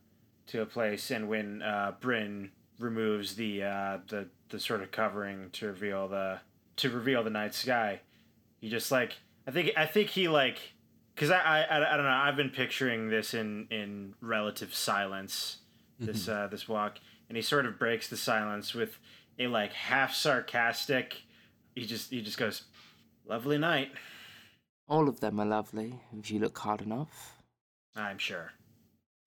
[0.48, 5.50] to a place and when uh Bryn removes the uh the the sort of covering
[5.52, 6.40] to reveal the
[6.78, 8.02] to reveal the night sky,
[8.60, 10.74] he just like I think I think he like
[11.18, 15.58] because I, I I don't know I've been picturing this in in relative silence
[16.00, 19.00] this uh this walk and he sort of breaks the silence with
[19.40, 21.24] a like half sarcastic
[21.78, 22.64] he just he just goes
[23.28, 23.92] lovely night.
[24.88, 27.38] All of them are lovely if you look hard enough.
[27.96, 28.54] I'm sure.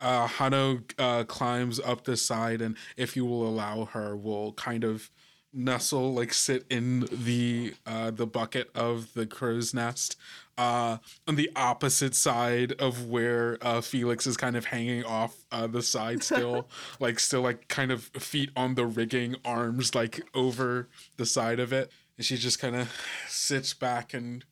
[0.00, 4.83] Uh, Hano uh, climbs up the side, and if you will allow her, will kind
[4.83, 5.11] of
[5.53, 10.16] nestle, like sit in the uh, the bucket of the crow's nest,
[10.61, 15.66] uh, on the opposite side of where uh, Felix is kind of hanging off uh,
[15.66, 16.68] the side still,
[17.01, 21.73] like still like kind of feet on the rigging, arms like over the side of
[21.73, 22.92] it, and she just kind of
[23.27, 24.44] sits back and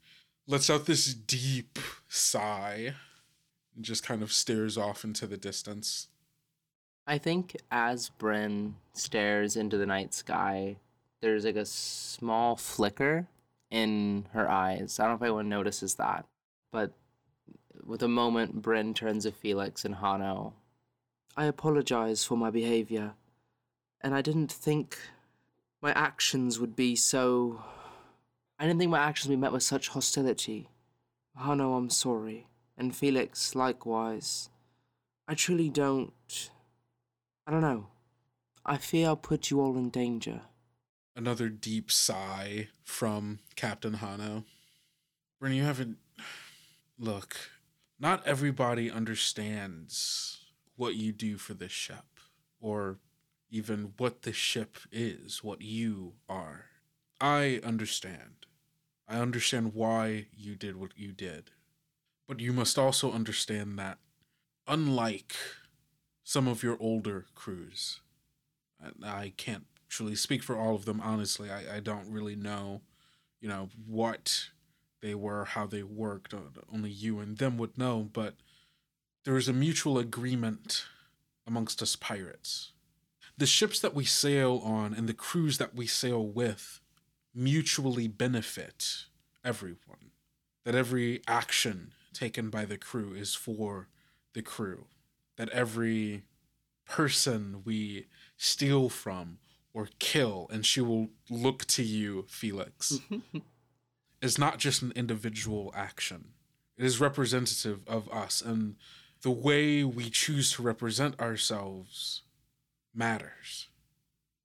[0.47, 2.95] lets out this deep sigh
[3.77, 6.09] and just kind of stares off into the distance.
[7.07, 10.77] I think as Bryn stares into the night sky,
[11.21, 13.27] there's like a small flicker
[13.71, 14.99] in her eyes.
[14.99, 16.27] I don't know if anyone notices that,
[16.73, 16.93] but
[17.85, 20.53] with a moment, Bryn turns to Felix and Hano.
[21.37, 23.15] I apologize for my behavior,
[24.01, 24.99] and I didn't think
[25.81, 27.63] my actions would be so.
[28.59, 30.69] I didn't think my actions would be met with such hostility.
[31.41, 34.51] Hano, I'm sorry, and Felix likewise.
[35.29, 36.51] I truly don't.
[37.47, 37.87] I don't know.
[38.67, 40.43] I fear I'll put you all in danger.
[41.19, 44.45] Another deep sigh from Captain Hano.
[45.41, 45.97] Bryn, you haven't.
[46.97, 47.37] Look,
[47.99, 50.45] not everybody understands
[50.77, 52.21] what you do for this ship,
[52.61, 52.99] or
[53.51, 56.67] even what the ship is, what you are.
[57.21, 58.47] I understand.
[59.09, 61.51] I understand why you did what you did.
[62.29, 63.99] But you must also understand that,
[64.69, 65.35] unlike
[66.23, 68.03] some of your older crews,
[69.03, 71.51] I can't truly speak for all of them, honestly.
[71.51, 72.83] I, I don't really know,
[73.41, 74.49] you know, what
[75.01, 76.35] they were, how they worked.
[76.35, 76.39] uh,
[76.73, 78.35] Only you and them would know, but
[79.25, 80.85] there is a mutual agreement
[81.47, 82.73] amongst us pirates.
[83.37, 86.81] The ships that we sail on and the crews that we sail with
[87.35, 89.05] mutually benefit
[89.45, 90.11] everyone.
[90.65, 93.89] That every action taken by the crew is for
[94.35, 94.87] the crew.
[95.37, 96.25] That every
[96.85, 99.39] person we steal from
[99.75, 103.01] or kill, and she will look to you, Felix,
[104.23, 106.31] is not just an individual action.
[106.77, 108.77] It is representative of us, and
[109.23, 112.23] the way we choose to represent ourselves
[112.95, 113.69] matters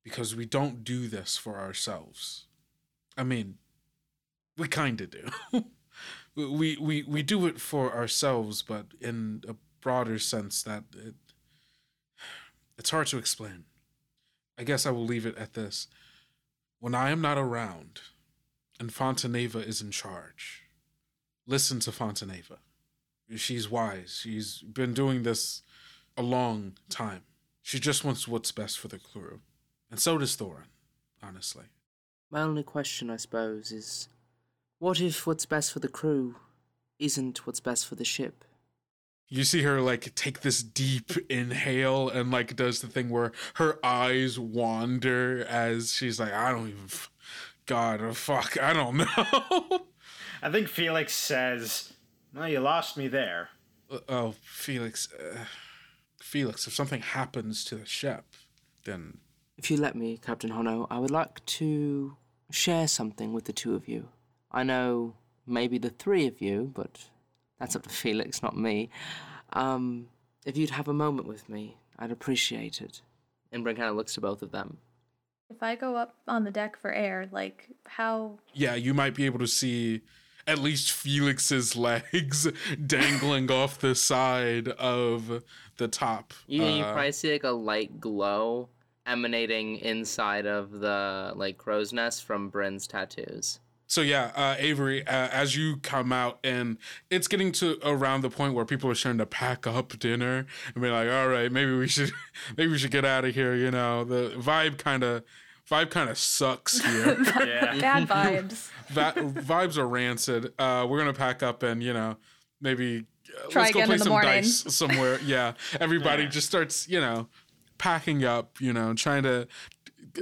[0.03, 2.45] because we don't do this for ourselves.
[3.17, 3.55] I mean,
[4.57, 5.29] we kind of do.
[6.35, 11.15] we, we we do it for ourselves, but in a broader sense that it
[12.77, 13.65] it's hard to explain.
[14.57, 15.87] I guess I will leave it at this.
[16.79, 18.01] When I am not around
[18.79, 20.63] and Fontaneva is in charge,
[21.47, 22.57] listen to Fontaneva.
[23.35, 24.19] She's wise.
[24.21, 25.61] She's been doing this
[26.17, 27.23] a long time.
[27.61, 29.39] She just wants what's best for the crew.
[29.89, 30.67] And so does Thorin,
[31.21, 31.65] honestly.
[32.29, 34.09] My only question, I suppose, is
[34.79, 36.35] what if what's best for the crew
[36.99, 38.43] isn't what's best for the ship?
[39.33, 43.83] You see her like take this deep inhale and like does the thing where her
[43.83, 47.09] eyes wander as she's like, I don't even, f-
[47.65, 49.85] God, oh, fuck, I don't know.
[50.43, 51.93] I think Felix says,
[52.31, 53.49] "Well, you lost me there."
[53.89, 55.45] Uh, oh, Felix, uh,
[56.21, 58.25] Felix, if something happens to the ship,
[58.85, 59.17] then
[59.57, 62.17] If you let me, Captain Hano, I would like to
[62.51, 64.09] share something with the two of you.
[64.51, 65.15] I know
[65.47, 67.09] maybe the three of you, but
[67.63, 68.89] that's up to Felix, not me.
[69.53, 70.07] Um,
[70.45, 73.01] if you'd have a moment with me, I'd appreciate it.
[73.53, 74.79] And Bryn kind of looks to both of them.
[75.49, 79.25] If I go up on the deck for air, like how yeah, you might be
[79.25, 80.01] able to see
[80.45, 82.49] at least Felix's legs
[82.85, 85.41] dangling off the side of
[85.77, 86.33] the top.
[86.47, 88.67] You, you Uh, probably see like a light glow
[89.05, 93.59] emanating inside of the like crow's nest from Bryn's tattoos.
[93.93, 96.79] So yeah, uh, Avery, uh, as you come out, and
[97.11, 100.81] it's getting to around the point where people are starting to pack up dinner and
[100.81, 102.11] be like, "All right, maybe we should,
[102.57, 105.23] maybe we should get out of here." You know, the vibe kind of,
[105.69, 107.17] vibe kind of sucks here.
[107.45, 107.77] Yeah.
[107.79, 108.69] bad vibes.
[108.89, 110.53] Va- vibes are rancid.
[110.57, 112.17] Uh, we're gonna pack up and you know,
[112.61, 113.05] maybe
[113.45, 114.31] uh, Try let's go play in the some morning.
[114.31, 115.19] dice somewhere.
[115.23, 116.29] Yeah, everybody Yeah.
[116.29, 117.27] just starts, you know,
[117.77, 118.59] packing up.
[118.59, 119.47] You know, trying to,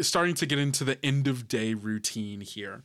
[0.01, 2.83] starting to get into the end of day routine here.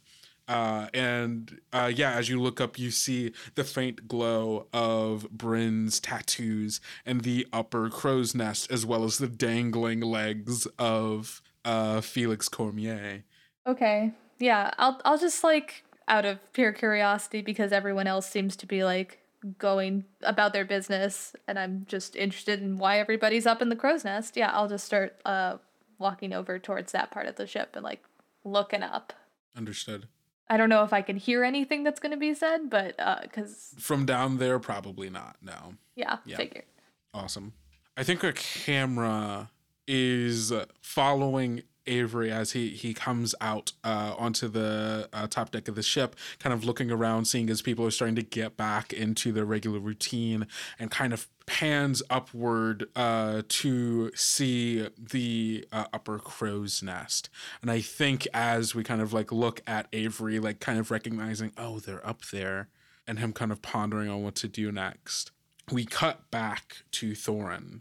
[0.49, 5.99] Uh, and uh, yeah, as you look up, you see the faint glow of Bryn's
[5.99, 12.49] tattoos and the upper crow's nest, as well as the dangling legs of uh, Felix
[12.49, 13.25] Cormier.
[13.67, 14.13] Okay.
[14.39, 18.85] Yeah, I'll I'll just like out of pure curiosity because everyone else seems to be
[18.85, 19.19] like
[19.59, 24.05] going about their business and I'm just interested in why everybody's up in the crow's
[24.05, 24.37] nest.
[24.37, 25.57] Yeah, I'll just start uh
[25.99, 28.05] walking over towards that part of the ship and like
[28.45, 29.13] looking up.
[29.57, 30.07] Understood.
[30.49, 33.21] I don't know if I can hear anything that's going to be said, but uh
[33.33, 35.37] cuz From down there, probably not.
[35.43, 35.75] No.
[35.95, 36.37] yeah, Yeah.
[36.37, 36.65] figured.
[37.13, 37.53] Awesome.
[37.97, 39.51] I think our camera
[39.89, 45.75] is following Avery as he he comes out uh, onto the uh, top deck of
[45.75, 49.33] the ship, kind of looking around, seeing as people are starting to get back into
[49.33, 50.47] their regular routine,
[50.79, 57.31] and kind of pans upward uh, to see the uh, upper crow's nest.
[57.63, 61.53] And I think as we kind of like look at Avery, like kind of recognizing,
[61.57, 62.69] oh, they're up there,
[63.07, 65.31] and him kind of pondering on what to do next
[65.71, 67.81] we cut back to Thorin.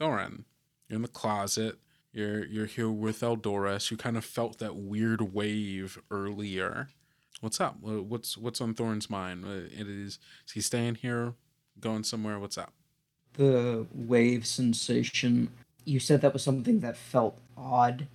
[0.00, 0.44] Thorin,
[0.88, 1.78] you're in the closet.
[2.12, 3.90] You're you're here with Eldoris.
[3.90, 6.88] You kind of felt that weird wave earlier.
[7.40, 7.76] What's up?
[7.80, 9.44] What's what's on Thorin's mind?
[9.44, 11.34] Uh, It is is he staying here,
[11.78, 12.38] going somewhere?
[12.38, 12.72] What's up?
[13.34, 15.50] The wave sensation.
[15.84, 18.08] You said that was something that felt odd.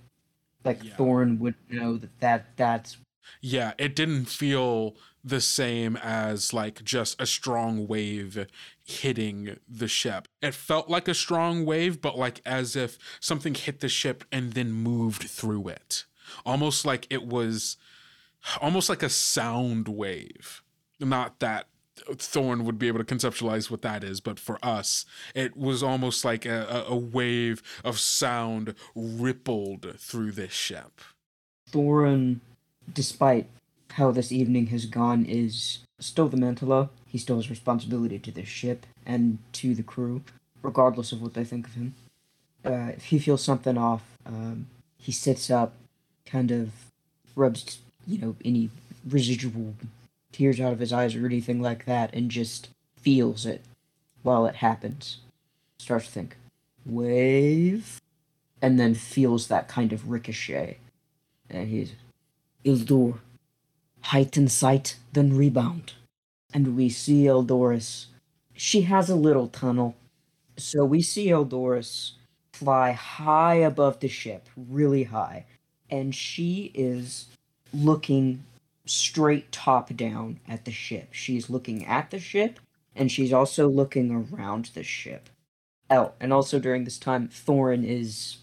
[0.64, 0.96] Like Yeah.
[0.96, 2.98] Thorin would know that, that that's
[3.40, 4.94] Yeah, it didn't feel
[5.26, 8.46] the same as like just a strong wave
[8.84, 10.28] hitting the ship.
[10.40, 14.52] It felt like a strong wave, but like as if something hit the ship and
[14.52, 16.04] then moved through it.
[16.44, 17.76] Almost like it was
[18.60, 20.62] almost like a sound wave.
[21.00, 21.66] Not that
[22.08, 26.24] Thorin would be able to conceptualize what that is, but for us, it was almost
[26.24, 31.00] like a, a- wave of sound rippled through this ship.
[31.72, 32.40] Thorin,
[32.92, 33.48] despite
[33.96, 36.90] how this evening has gone, is still the Mantala.
[37.06, 40.20] He still has responsibility to the ship and to the crew,
[40.62, 41.94] regardless of what they think of him.
[42.64, 44.66] Uh, if he feels something off, um,
[44.98, 45.72] he sits up,
[46.26, 46.72] kind of
[47.34, 48.68] rubs, you know, any
[49.08, 49.74] residual
[50.30, 53.62] tears out of his eyes or anything like that, and just feels it
[54.22, 55.18] while it happens.
[55.78, 56.36] Starts to think,
[56.84, 57.98] wave,
[58.60, 60.76] and then feels that kind of ricochet.
[61.48, 61.92] And he's
[62.64, 63.20] Ildur,
[64.06, 65.94] heighten sight, then rebound.
[66.54, 68.06] and we see Eldoris.
[68.54, 69.94] She has a little tunnel.
[70.56, 72.12] So we see Eldoris
[72.54, 75.44] fly high above the ship, really high.
[75.90, 77.26] And she is
[77.74, 78.44] looking
[78.86, 81.08] straight top down at the ship.
[81.12, 82.60] She's looking at the ship
[82.94, 85.28] and she's also looking around the ship.
[85.90, 88.38] Oh, and also during this time, Thorin is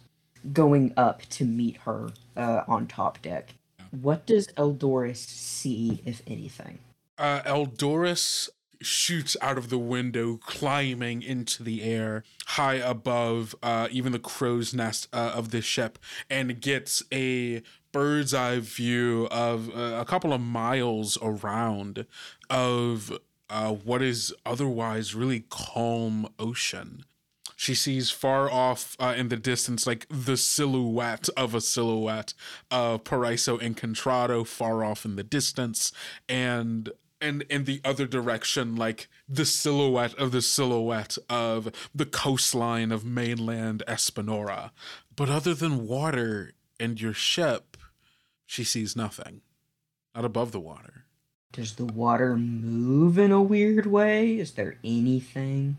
[0.51, 3.55] going up to meet her uh, on top deck.
[4.01, 6.79] What does Eldoris see, if anything?
[7.17, 8.49] Uh, Eldoris
[8.81, 14.73] shoots out of the window, climbing into the air high above uh, even the crow's
[14.73, 20.33] nest uh, of the ship, and gets a bird's eye view of uh, a couple
[20.33, 22.07] of miles around
[22.49, 23.19] of
[23.49, 27.05] uh, what is otherwise really calm ocean.
[27.64, 32.34] She sees far off uh, in the distance, like the silhouette of a silhouette
[32.70, 35.93] of Paraiso and far off in the distance,
[36.28, 36.91] and
[37.22, 43.05] and in the other direction, like the silhouette of the silhouette of the coastline of
[43.05, 44.72] mainland Espinora.
[45.16, 47.78] But other than water and your ship,
[48.45, 49.39] she sees nothing.
[50.14, 51.05] Not above the water.
[51.53, 54.38] Does the water move in a weird way?
[54.38, 55.78] Is there anything?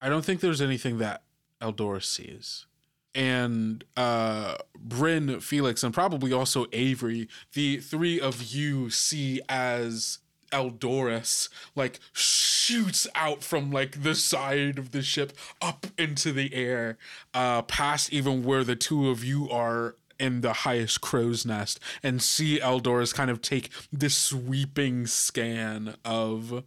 [0.00, 1.22] I don't think there's anything that
[1.60, 2.66] Eldoris sees.
[3.14, 10.18] And uh Bryn, Felix, and probably also Avery, the three of you see as
[10.52, 16.98] Eldoris like shoots out from like the side of the ship up into the air,
[17.34, 22.20] uh, past even where the two of you are in the highest crow's nest, and
[22.22, 26.62] see Eldoris kind of take this sweeping scan of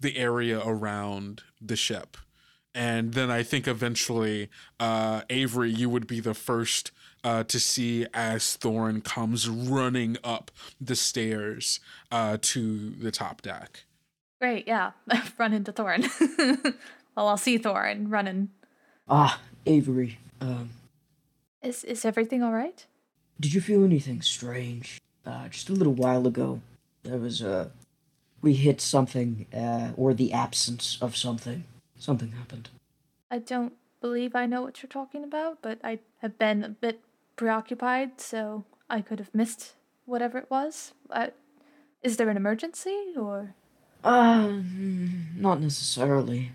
[0.00, 2.16] the area around the ship.
[2.76, 6.90] And then I think eventually, uh, Avery, you would be the first
[7.24, 11.80] uh, to see as Thorin comes running up the stairs
[12.12, 13.84] uh, to the top deck.
[14.40, 14.90] Great, yeah.
[15.38, 16.06] Run into Thorin.
[17.16, 18.50] well, I'll see Thorin running.
[19.08, 20.18] Ah, Avery.
[20.42, 20.68] Um,
[21.62, 22.84] Is is everything all right?
[23.40, 25.00] did you feel anything strange?
[25.24, 26.60] Uh, just a little while ago,
[27.02, 27.70] there was a
[28.42, 31.64] we hit something, uh, or the absence of something.
[31.98, 32.68] Something happened.
[33.30, 37.00] I don't believe I know what you're talking about, but I have been a bit
[37.36, 39.74] preoccupied, so I could have missed
[40.04, 40.92] whatever it was.
[41.10, 41.28] Uh,
[42.02, 43.54] is there an emergency or?
[44.04, 44.60] Uh,
[45.34, 46.52] not necessarily.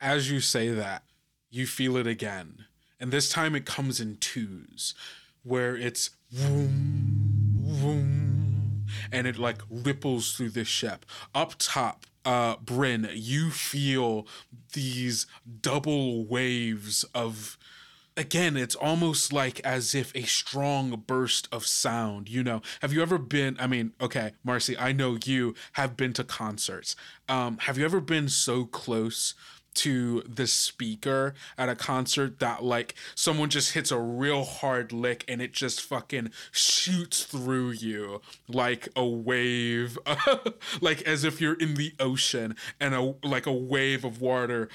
[0.00, 1.02] As you say that,
[1.50, 2.66] you feel it again.
[3.00, 4.94] And this time it comes in twos,
[5.42, 11.04] where it's vroom, vroom, and it like ripples through the ship.
[11.34, 14.26] Up top, uh, Bryn, you feel
[14.72, 15.26] these
[15.60, 17.58] double waves of
[18.14, 22.60] again it's almost like as if a strong burst of sound you know?
[22.82, 26.94] Have you ever been i mean okay marcy i know you have been to concerts.
[27.28, 29.34] Um have you ever been so close
[29.74, 35.24] to the speaker at a concert that like someone just hits a real hard lick
[35.28, 39.98] and it just fucking shoots through you like a wave
[40.80, 44.68] like as if you're in the ocean and a like a wave of water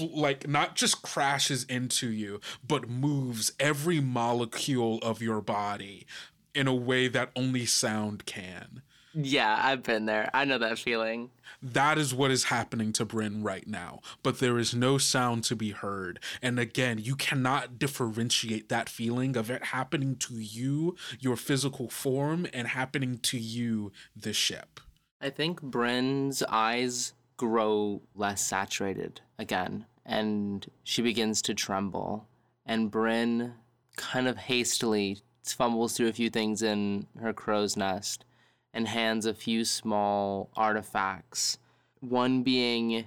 [0.00, 6.06] like not just crashes into you but moves every molecule of your body
[6.54, 8.82] in a way that only sound can
[9.14, 10.30] Yeah, I've been there.
[10.32, 11.30] I know that feeling.
[11.60, 15.56] That is what is happening to Bryn right now, but there is no sound to
[15.56, 16.20] be heard.
[16.40, 22.46] And again, you cannot differentiate that feeling of it happening to you, your physical form,
[22.52, 24.80] and happening to you, the ship.
[25.20, 32.26] I think Bryn's eyes grow less saturated again, and she begins to tremble.
[32.66, 33.54] And Bryn
[33.96, 38.24] kind of hastily fumbles through a few things in her crow's nest
[38.74, 41.58] and hands a few small artifacts.
[42.00, 43.06] One being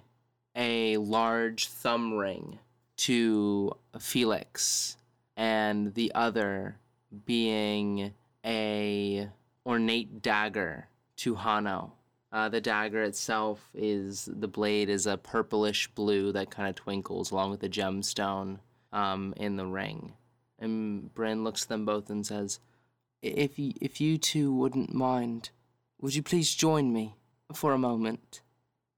[0.55, 2.59] a large thumb ring
[2.97, 4.97] to Felix,
[5.35, 6.77] and the other
[7.25, 8.13] being
[8.45, 9.29] a
[9.65, 10.87] ornate dagger
[11.17, 11.91] to Hano.
[12.31, 17.31] Uh, the dagger itself is the blade is a purplish blue that kind of twinkles
[17.31, 18.59] along with the gemstone
[18.91, 20.13] um, in the ring.
[20.59, 22.59] And Bryn looks at them both and says,
[23.21, 25.49] "If you, if you two wouldn't mind,
[26.01, 27.15] would you please join me
[27.53, 28.41] for a moment?"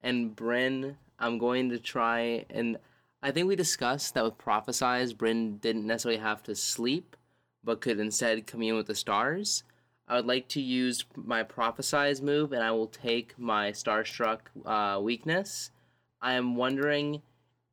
[0.01, 2.77] And Bryn, I'm going to try and
[3.21, 7.15] I think we discussed that with prophesize, Bryn didn't necessarily have to sleep,
[7.63, 9.63] but could instead commune with the stars.
[10.07, 15.01] I would like to use my prophesize move, and I will take my starstruck uh,
[15.01, 15.71] weakness.
[16.21, 17.23] I am wondering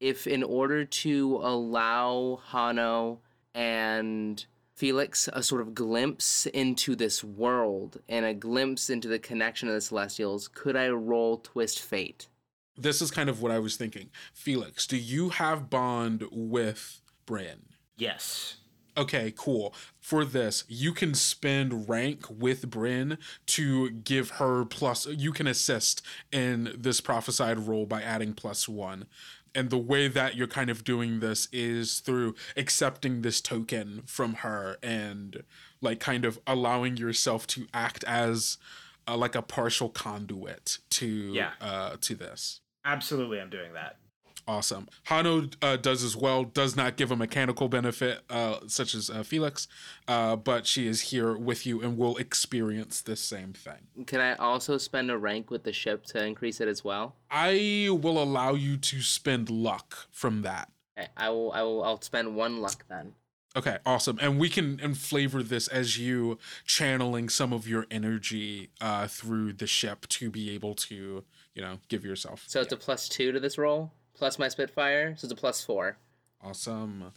[0.01, 3.18] if, in order to allow Hano
[3.55, 4.45] and
[4.75, 9.75] Felix a sort of glimpse into this world and a glimpse into the connection of
[9.75, 12.29] the Celestials, could I roll Twist Fate?
[12.77, 14.11] This is kind of what I was thinking.
[14.33, 17.66] Felix, do you have bond with Bryn?
[17.97, 18.57] Yes.
[18.97, 19.75] Okay, cool.
[20.01, 25.07] For this, you can spend rank with Bryn to give her plus.
[25.07, 26.03] You can assist
[26.33, 29.07] in this prophesied roll by adding plus one.
[29.55, 34.34] And the way that you're kind of doing this is through accepting this token from
[34.34, 35.44] her and
[35.80, 38.59] like kind of allowing yourself to act as
[39.07, 41.52] uh, like a partial conduit to Yeah.
[41.61, 42.61] uh to this.
[42.84, 43.98] Absolutely, I'm doing that.
[44.47, 44.88] Awesome.
[45.07, 49.22] Hano uh, does as well, does not give a mechanical benefit uh, such as uh,
[49.22, 49.68] Felix,
[50.07, 54.05] uh, but she is here with you and will experience the same thing.
[54.07, 57.16] Can I also spend a rank with the ship to increase it as well?
[57.30, 60.70] I will allow you to spend luck from that.
[60.99, 61.53] Okay, I will.
[61.53, 61.82] I will.
[61.82, 63.14] I'll spend one luck then.
[63.57, 64.18] Okay, awesome.
[64.20, 69.53] And we can and flavor this as you channeling some of your energy uh, through
[69.55, 71.22] the ship to be able to,
[71.55, 72.45] you know, give yourself.
[72.49, 75.62] So it's a plus two to this roll, plus my Spitfire, so it's a plus
[75.64, 75.96] four.
[76.42, 77.12] Awesome.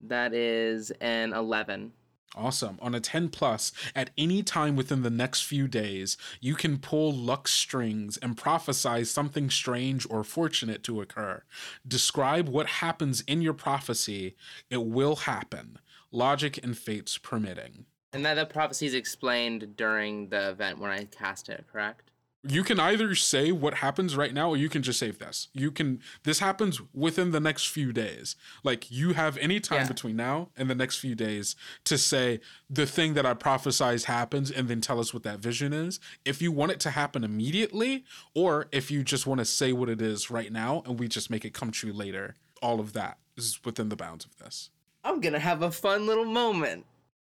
[0.00, 1.92] That is an eleven.
[2.34, 2.78] Awesome.
[2.80, 7.12] On a 10 plus, at any time within the next few days, you can pull
[7.12, 11.42] luck strings and prophesy something strange or fortunate to occur.
[11.86, 14.34] Describe what happens in your prophecy.
[14.70, 15.78] It will happen,
[16.10, 17.84] logic and fates permitting.
[18.12, 22.10] And that the prophecy is explained during the event when I cast it, correct?
[22.44, 25.46] You can either say what happens right now or you can just save this.
[25.54, 28.34] You can this happens within the next few days.
[28.64, 29.88] Like you have any time Yeah.
[29.88, 31.54] between now and the next few days
[31.84, 35.72] to say the thing that I prophesize happens and then tell us what that vision
[35.72, 36.00] is.
[36.24, 38.04] If you want it to happen immediately
[38.34, 41.30] or if you just want to say what it is right now and we just
[41.30, 42.34] make it come true later.
[42.60, 44.70] All of that is within the bounds of this.
[45.04, 46.86] I'm gonna have a fun little moment.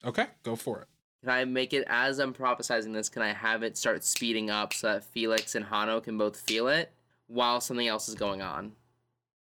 [0.05, 0.87] Okay, go for it.
[1.21, 3.09] Can I make it as I'm prophesizing this?
[3.09, 6.67] Can I have it start speeding up so that Felix and Hano can both feel
[6.67, 6.91] it
[7.27, 8.73] while something else is going on?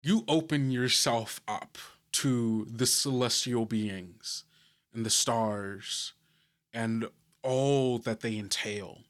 [0.03, 1.78] you open yourself up
[2.12, 4.43] to the celestial beings
[4.93, 6.14] and the stars
[6.74, 7.07] and
[7.43, 9.01] all that they entail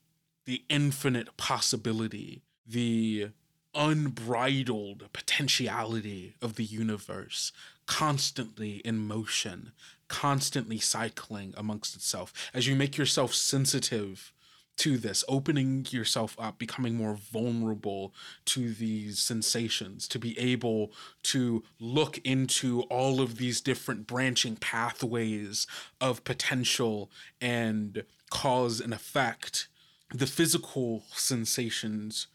[0.45, 3.29] the infinite possibility, the
[3.73, 7.51] unbridled potentiality of the universe,
[7.91, 9.73] constantly in motion,
[10.07, 12.49] constantly cycling amongst itself.
[12.53, 14.31] As you make yourself sensitive
[14.77, 18.13] to this, opening yourself up, becoming more vulnerable
[18.45, 25.67] to these sensations, to be able to look into all of these different branching pathways
[25.99, 27.11] of potential
[27.41, 29.67] and cause and effect.
[30.13, 32.27] The physical sensations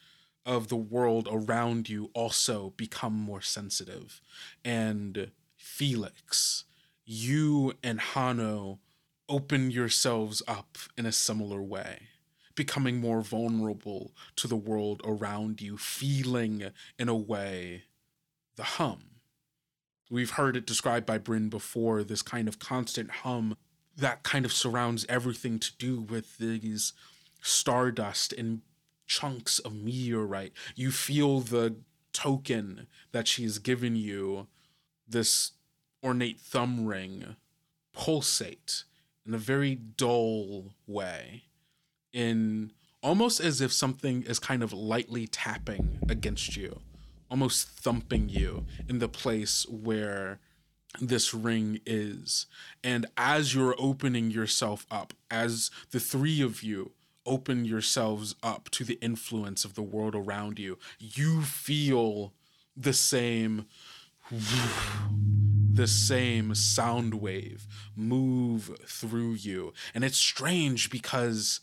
[0.45, 4.21] of the world around you also become more sensitive.
[4.63, 5.31] And
[5.77, 6.65] Felix,
[7.05, 8.79] you and Hano
[9.29, 12.09] open yourselves up in a similar way,
[12.55, 17.83] becoming more vulnerable to the world around you, feeling in a way
[18.57, 19.01] the hum.
[20.11, 23.59] We've heard it described by Bryn before this kind of constant hum
[23.99, 26.95] that kind of surrounds everything to do with these
[27.43, 28.63] stardust and
[29.07, 30.55] chunks of meteorite.
[30.75, 31.77] You feel the
[32.15, 34.47] token that she has given you,
[35.07, 35.53] this
[36.07, 37.37] ornate thumb ring,
[37.93, 38.85] pulsate
[39.27, 41.43] in a very dull way,
[42.13, 42.71] in
[43.03, 46.81] almost as if something is kind of lightly tapping against you,
[47.29, 50.39] almost thumping you in the place where
[51.01, 52.47] this ring is.
[52.85, 56.93] And as you're opening yourself up, as the three of you
[57.27, 62.33] open yourselves up to the influence of the world around you, you feel
[62.77, 63.67] the same
[65.77, 69.73] the same sound wave move through you.
[69.95, 71.61] And it's strange because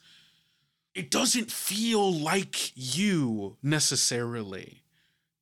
[0.93, 4.83] it doesn't feel like you necessarily.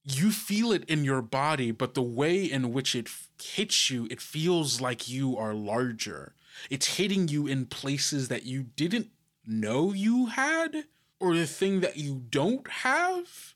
[0.03, 3.09] You feel it in your body, but the way in which it
[3.41, 6.33] hits you, it feels like you are larger.
[6.69, 9.09] It's hitting you in places that you didn't
[9.45, 10.85] know you had,
[11.19, 13.55] or the thing that you don't have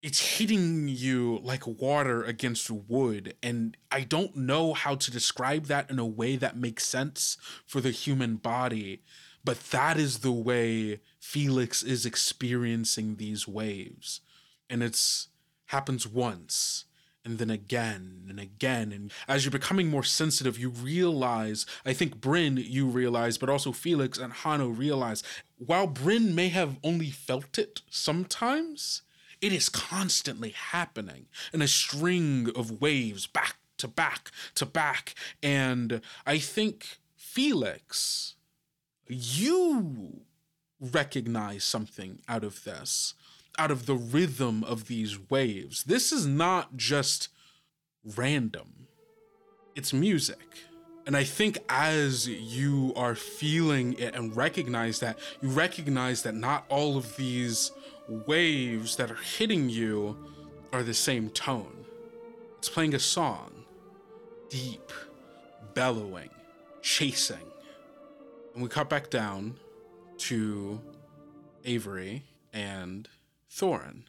[0.00, 5.90] it's hitting you like water against wood and i don't know how to describe that
[5.90, 7.36] in a way that makes sense
[7.66, 9.02] for the human body
[9.48, 14.20] but that is the way felix is experiencing these waves.
[14.68, 15.28] And it's
[15.66, 16.84] happens once
[17.24, 22.18] and then again and again and as you're becoming more sensitive you realize i think
[22.22, 25.22] bryn you realize but also felix and hano realize
[25.58, 29.02] while bryn may have only felt it sometimes
[29.40, 35.14] it is constantly happening in a string of waves back to back to back.
[35.42, 38.34] And I think Felix,
[39.06, 40.22] you
[40.80, 43.14] recognize something out of this,
[43.58, 45.84] out of the rhythm of these waves.
[45.84, 47.28] This is not just
[48.16, 48.86] random,
[49.74, 50.64] it's music.
[51.06, 56.66] And I think as you are feeling it and recognize that, you recognize that not
[56.68, 57.72] all of these
[58.08, 60.16] waves that are hitting you
[60.72, 61.84] are the same tone.
[62.58, 63.64] It's playing a song,
[64.48, 64.92] deep,
[65.74, 66.30] bellowing,
[66.82, 67.36] chasing.
[68.54, 69.56] And we cut back down
[70.18, 70.80] to
[71.64, 73.08] Avery and
[73.50, 74.04] Thorin.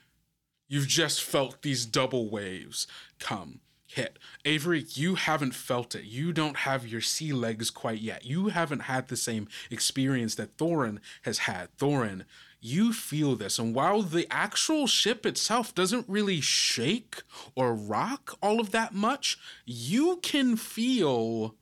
[0.67, 2.87] You've just felt these double waves
[3.19, 4.17] come, hit.
[4.45, 6.05] Avery, you haven't felt it.
[6.05, 8.25] You don't have your sea legs quite yet.
[8.25, 11.75] You haven't had the same experience that Thorin has had.
[11.77, 12.23] Thorin,
[12.61, 13.57] you feel this.
[13.57, 17.21] And while the actual ship itself doesn't really shake
[17.55, 21.55] or rock all of that much, you can feel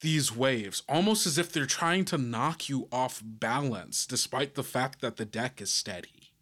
[0.00, 5.00] these waves, almost as if they're trying to knock you off balance, despite the fact
[5.00, 6.32] that the deck is steady.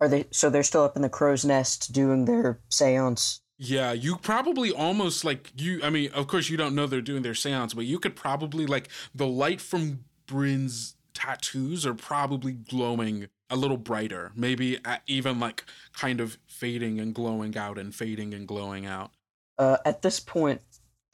[0.00, 3.40] Are they so they're still up in the crow's nest doing their seance?
[3.58, 7.22] Yeah, you probably almost like you I mean, of course you don't know they're doing
[7.22, 13.28] their seance, but you could probably like the light from Bryn's tattoos are probably glowing
[13.50, 18.46] a little brighter, maybe even like kind of fading and glowing out and fading and
[18.46, 19.10] glowing out.
[19.58, 20.62] Uh, at this point,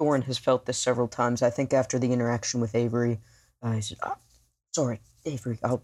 [0.01, 1.43] Thorin has felt this several times.
[1.43, 3.19] I think after the interaction with Avery,
[3.63, 4.17] uh, he said, oh,
[4.73, 5.83] "Sorry, Avery, I'll,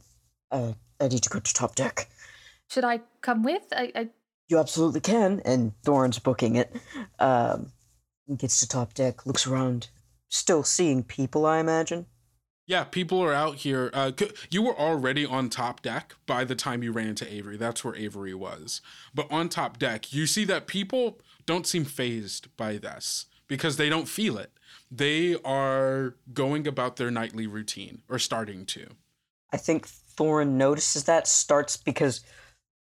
[0.50, 2.08] uh, I need to go to top deck."
[2.70, 3.62] Should I come with?
[3.72, 4.08] I, I...
[4.48, 5.42] You absolutely can.
[5.44, 6.74] And Thorin's booking it.
[7.18, 7.72] Um,
[8.38, 9.88] gets to top deck, looks around,
[10.28, 11.44] still seeing people.
[11.44, 12.06] I imagine.
[12.66, 13.90] Yeah, people are out here.
[13.92, 14.12] Uh,
[14.50, 17.56] you were already on top deck by the time you ran into Avery.
[17.56, 18.80] That's where Avery was.
[19.14, 23.88] But on top deck, you see that people don't seem phased by this because they
[23.88, 24.52] don't feel it.
[24.90, 28.86] They are going about their nightly routine or starting to.
[29.52, 32.20] I think Thorin notices that starts because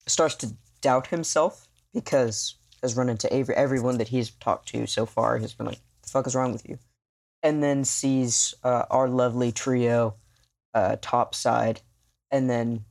[0.06, 5.06] starts to doubt himself because has run into every, everyone that he's talked to so
[5.06, 6.78] far has been like, "The fuck is wrong with you?"
[7.42, 10.14] And then sees uh, our lovely trio
[10.74, 11.80] uh, topside,
[12.30, 12.84] and then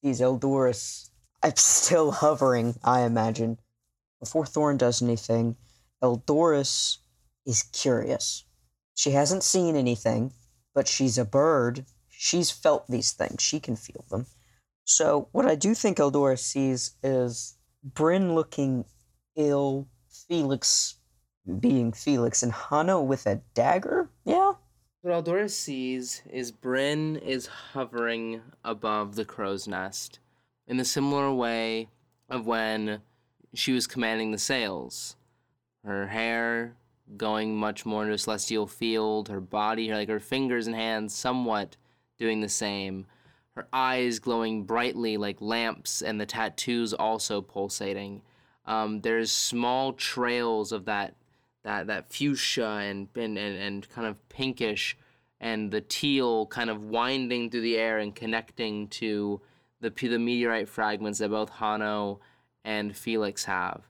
[0.00, 1.10] sees Eldoris.
[1.42, 3.58] I'm still hovering, I imagine.
[4.20, 5.56] Before Thorin does anything,
[6.02, 6.98] Eldoris
[7.44, 8.44] is curious.
[8.94, 10.32] She hasn't seen anything,
[10.74, 11.84] but she's a bird.
[12.08, 13.42] She's felt these things.
[13.42, 14.26] She can feel them.
[14.84, 18.84] So, what I do think Eldoris sees is Bryn looking
[19.34, 20.96] ill, Felix
[21.60, 24.10] being Felix, and Hano with a dagger?
[24.24, 24.52] Yeah?
[25.02, 30.18] What Eldoris sees is Bryn is hovering above the crow's nest
[30.66, 31.88] in the similar way
[32.28, 33.02] of when
[33.54, 35.16] she was commanding the sails.
[35.84, 36.76] Her hair
[37.16, 41.76] going much more into a celestial field, her body, like her fingers and hands, somewhat
[42.18, 43.06] doing the same.
[43.54, 48.22] Her eyes glowing brightly like lamps, and the tattoos also pulsating.
[48.66, 51.14] Um, there's small trails of that
[51.66, 54.96] that that fuchsia and, and and and kind of pinkish,
[55.40, 59.40] and the teal kind of winding through the air and connecting to
[59.80, 62.20] the the meteorite fragments that both Hano
[62.64, 63.82] and Felix have.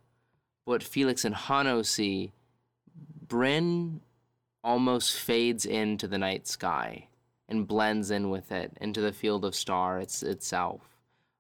[0.65, 2.33] What Felix and Hano see
[3.29, 4.01] Bryn
[4.65, 7.09] almost fades into the night sky
[7.49, 10.81] and blends in with it into the field of stars it's, itself.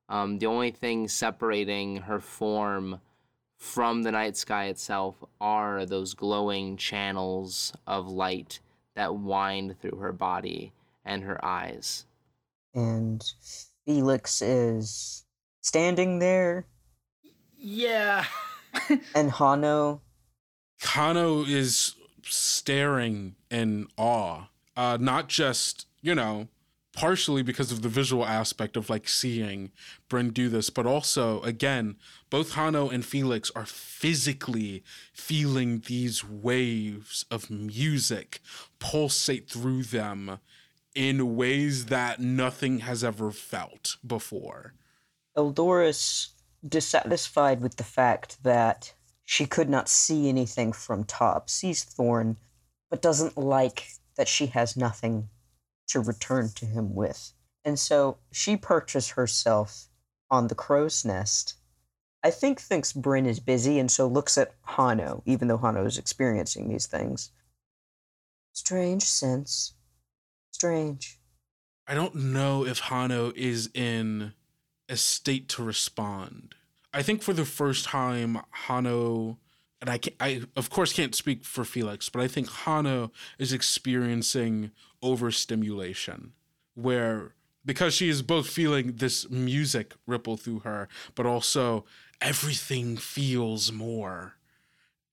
[0.09, 3.01] Um, the only thing separating her form
[3.66, 8.60] from the night sky itself are those glowing channels of light
[8.94, 10.72] that wind through her body
[11.04, 12.06] and her eyes.
[12.74, 13.22] And
[13.84, 15.24] Felix is
[15.60, 16.66] standing there.
[17.56, 18.24] Yeah.
[19.14, 20.00] and Hano
[20.80, 24.44] Hano is staring in awe,
[24.76, 26.48] uh, not just, you know,
[26.97, 29.70] partially because of the visual aspect of like seeing
[30.09, 31.97] Bryn do this, but also, again,
[32.30, 34.82] both Hano and Felix are physically
[35.12, 38.40] feeling these waves of music
[38.78, 40.40] pulsate through them
[40.94, 44.72] in ways that nothing has ever felt before.
[45.36, 46.28] Eldoris,
[46.66, 48.94] dissatisfied with the fact that
[49.26, 52.36] she could not see anything from top, sees Thorin,
[52.88, 55.28] but doesn't like that she has nothing
[55.89, 57.32] to return to him with.
[57.64, 59.89] And so she perches herself
[60.30, 61.55] on the crow's nest.
[62.22, 65.99] I think thinks Bryn is busy and so looks at Hano, even though Hano is
[65.99, 67.30] experiencing these things.
[68.53, 69.74] Strange sense.
[70.51, 71.18] Strange.
[71.87, 74.32] I don't know if Hano is in
[74.89, 76.55] a state to respond.
[76.93, 79.37] I think for the first time, Hano,
[79.81, 84.70] and I, I of course can't speak for Felix, but I think Hano is experiencing
[85.03, 86.33] overstimulation,
[86.74, 91.85] where because she is both feeling this music ripple through her, but also
[92.20, 94.35] everything feels more.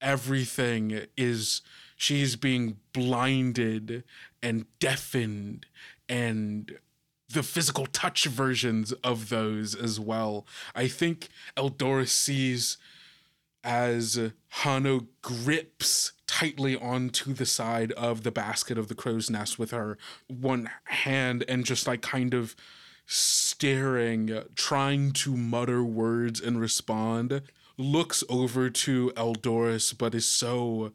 [0.02, 1.62] Everything is
[1.96, 4.04] she's being blinded
[4.42, 5.66] and deafened
[6.08, 6.78] and
[7.30, 10.46] the physical touch versions of those as well.
[10.76, 12.78] I think Eldoris sees
[13.64, 19.72] as Hano grips tightly onto the side of the basket of the crow's nest with
[19.72, 19.98] her
[20.28, 22.56] one hand and just like kind of
[23.06, 27.42] staring, trying to mutter words and respond,
[27.78, 30.92] looks over to Eldoris, but is so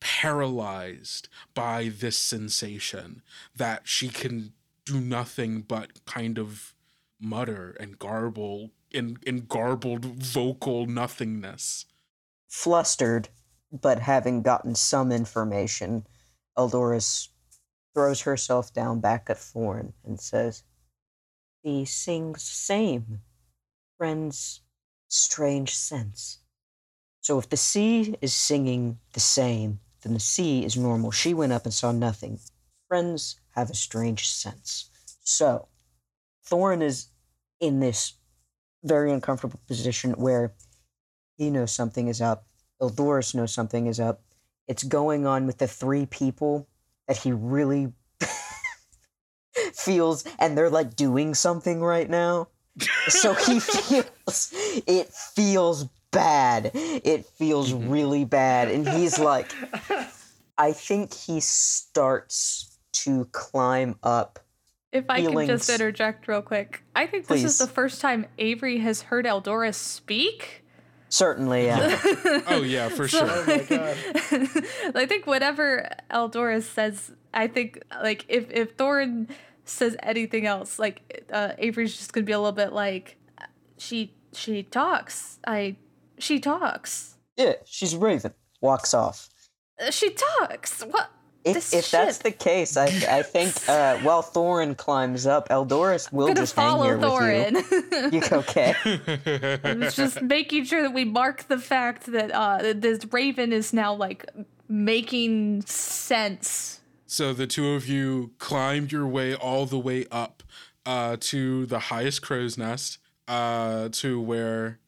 [0.00, 3.22] paralyzed by this sensation
[3.54, 4.52] that she can
[4.84, 6.74] do nothing but kind of
[7.20, 11.86] mutter and garble in, in garbled vocal nothingness.
[12.50, 13.28] Flustered,
[13.72, 16.04] but having gotten some information,
[16.58, 17.28] Eldoris
[17.94, 20.64] throws herself down back at Thorin and says,
[21.62, 23.22] The sings same,
[23.96, 24.62] friend's
[25.06, 26.38] strange sense.
[27.20, 31.12] So if the sea is singing the same, then the sea is normal.
[31.12, 32.40] She went up and saw nothing.
[32.88, 34.90] Friends have a strange sense.
[35.22, 35.68] So,
[36.44, 37.08] Thorin is
[37.60, 38.14] in this
[38.82, 40.54] very uncomfortable position where
[41.40, 42.44] he knows something is up.
[42.82, 44.20] Eldoris knows something is up.
[44.68, 46.68] It's going on with the three people
[47.08, 47.94] that he really
[49.72, 52.48] feels, and they're like doing something right now.
[53.08, 54.52] so he feels
[54.86, 56.72] it feels bad.
[56.74, 57.88] It feels mm-hmm.
[57.90, 58.70] really bad.
[58.70, 59.50] And he's like,
[60.58, 64.40] I think he starts to climb up.
[64.92, 68.78] If I can just interject real quick, I think this is the first time Avery
[68.80, 70.59] has heard Eldoris speak.
[71.10, 71.98] Certainly, yeah.
[72.48, 73.28] Oh yeah, for So- sure.
[73.30, 73.96] Oh my god.
[74.96, 79.28] I think whatever Eldoris says, I think like if if Thorin
[79.64, 83.16] says anything else, like uh, Avery's just gonna be a little bit like,
[83.76, 85.38] she she talks.
[85.46, 85.76] I
[86.18, 87.16] she talks.
[87.36, 88.32] yeah, she's Raven.
[88.60, 89.28] Walks off.
[89.80, 90.82] Uh, She talks.
[90.82, 91.10] What?
[91.42, 96.28] If, if that's the case, I I think uh, while Thorin climbs up, Eldoris will
[96.28, 98.12] I'm just hang follow here with Thorin.
[98.12, 98.20] you.
[98.20, 98.74] You okay?
[98.84, 103.94] it's just making sure that we mark the fact that uh this Raven is now
[103.94, 104.26] like
[104.68, 106.80] making sense.
[107.06, 110.44] So the two of you climbed your way all the way up
[110.86, 114.78] uh, to the highest crow's nest, uh, to where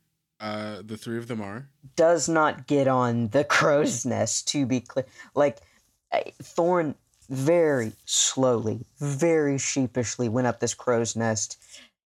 [0.41, 1.69] uh, the three of them are.
[1.97, 4.49] Does not get on the crow's nest.
[4.49, 5.59] To be clear, like
[6.43, 6.95] Thorin
[7.29, 11.57] very slowly, very sheepishly went up this crow's nest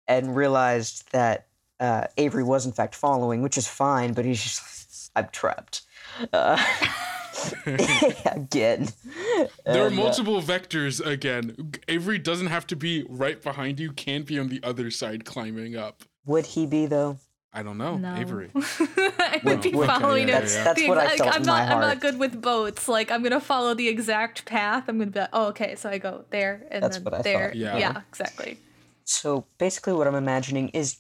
[0.09, 1.47] and realized that
[1.79, 4.13] uh, Avery was in fact following, which is fine.
[4.13, 5.83] But he's just, I'm trapped.
[6.33, 6.63] Uh,
[8.27, 8.89] again.
[9.65, 11.73] There are uh, multiple vectors again.
[11.89, 15.77] Avery doesn't have to be right behind you, can be on the other side climbing
[15.77, 16.03] up.
[16.27, 17.19] would he be though?
[17.53, 17.97] I don't know.
[17.97, 18.15] no.
[18.17, 18.51] Avery.
[18.55, 20.41] I would be Would- okay, following yeah, it.
[20.43, 21.69] That's that's the what I exact- felt I'm in not.
[21.69, 22.89] my I'm not good with boats.
[22.89, 24.85] Like I'm gonna follow the exact path.
[24.89, 25.75] I'm gonna be like, oh, okay.
[25.75, 27.53] So I go there and That's then what I there.
[27.55, 27.77] Yeah.
[27.77, 28.59] yeah, exactly.
[29.05, 30.99] So basically, what I'm imagining is,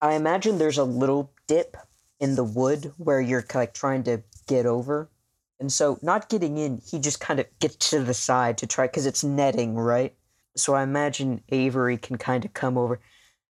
[0.00, 1.76] I imagine there's a little dip
[2.20, 5.10] in the wood where you're like trying to get over,
[5.60, 8.86] and so not getting in, he just kind of gets to the side to try
[8.86, 10.14] because it's netting, right?
[10.56, 13.00] So I imagine Avery can kind of come over,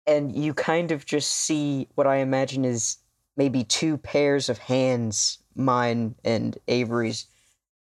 [0.09, 2.96] and you kind of just see what I imagine is
[3.36, 7.26] maybe two pairs of hands, mine and Avery's,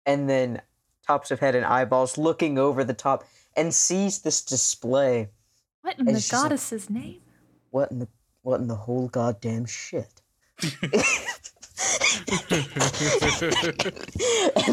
[0.06, 0.62] and then
[1.06, 3.24] tops of head and eyeballs looking over the top
[3.56, 5.28] and sees this display
[5.82, 7.20] What in the It's just like- goddess's name?
[7.70, 8.08] what in the
[8.42, 10.22] what in the whole goddamn shit?
[10.62, 10.72] and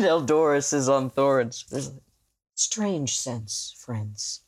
[0.05, 1.65] Eldoris is on Thorin's.
[1.69, 1.91] There's
[2.55, 4.41] strange sense, friends.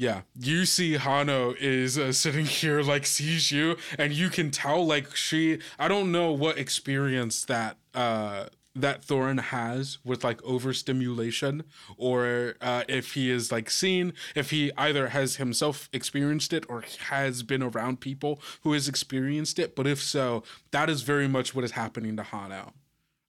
[0.00, 4.86] Yeah, you see Hano is uh, sitting here like sees you, and you can tell
[4.86, 5.58] like she.
[5.76, 8.46] I don't know what experience that uh
[8.76, 11.64] that Thorin has with like overstimulation,
[11.96, 16.84] or uh, if he is like seen, if he either has himself experienced it or
[17.08, 19.74] has been around people who has experienced it.
[19.74, 22.70] But if so, that is very much what is happening to Hano.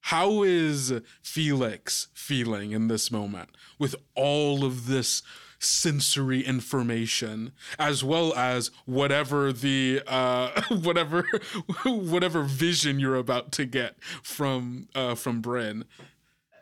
[0.02, 5.22] How is Felix feeling in this moment with all of this
[5.60, 11.24] sensory information as well as whatever the uh whatever
[11.84, 15.84] whatever vision you're about to get from uh from Bryn?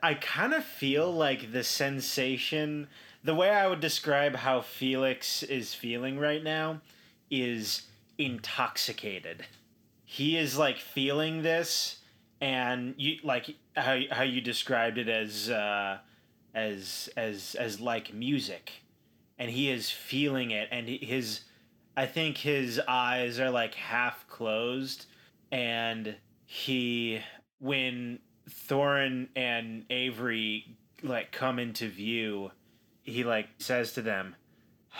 [0.02, 2.88] I kind of feel like the sensation,
[3.24, 6.80] the way I would describe how Felix is feeling right now
[7.30, 7.82] is
[8.16, 9.46] intoxicated.
[10.04, 11.98] he is like feeling this
[12.40, 15.98] and you like how how you described it as uh
[16.54, 18.72] as as as like music
[19.38, 21.42] and he is feeling it and his
[21.96, 25.06] i think his eyes are like half closed
[25.52, 27.20] and he
[27.58, 28.18] when
[28.48, 32.50] thorin and avery like come into view
[33.02, 34.34] he like says to them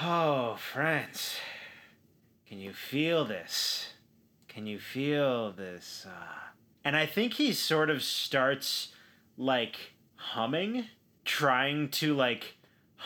[0.00, 1.36] oh friends
[2.48, 3.92] can you feel this?
[4.48, 6.48] Can you feel this uh...
[6.82, 8.88] and i think he sort of starts
[9.36, 10.86] like humming
[11.24, 12.56] trying to like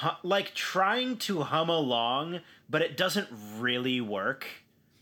[0.01, 3.29] hu- like trying to hum along but it doesn't
[3.59, 4.47] really work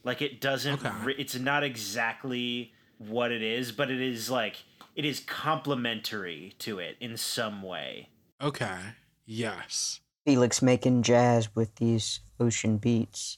[0.05, 0.91] like it doesn't Okay.
[1.05, 4.57] re- it's not exactly what it is but it is like
[4.97, 8.09] it is complementary to it in some way
[8.43, 8.79] Okay.
[9.27, 10.01] Yes.
[10.25, 13.37] Felix making jazz with these ocean beats.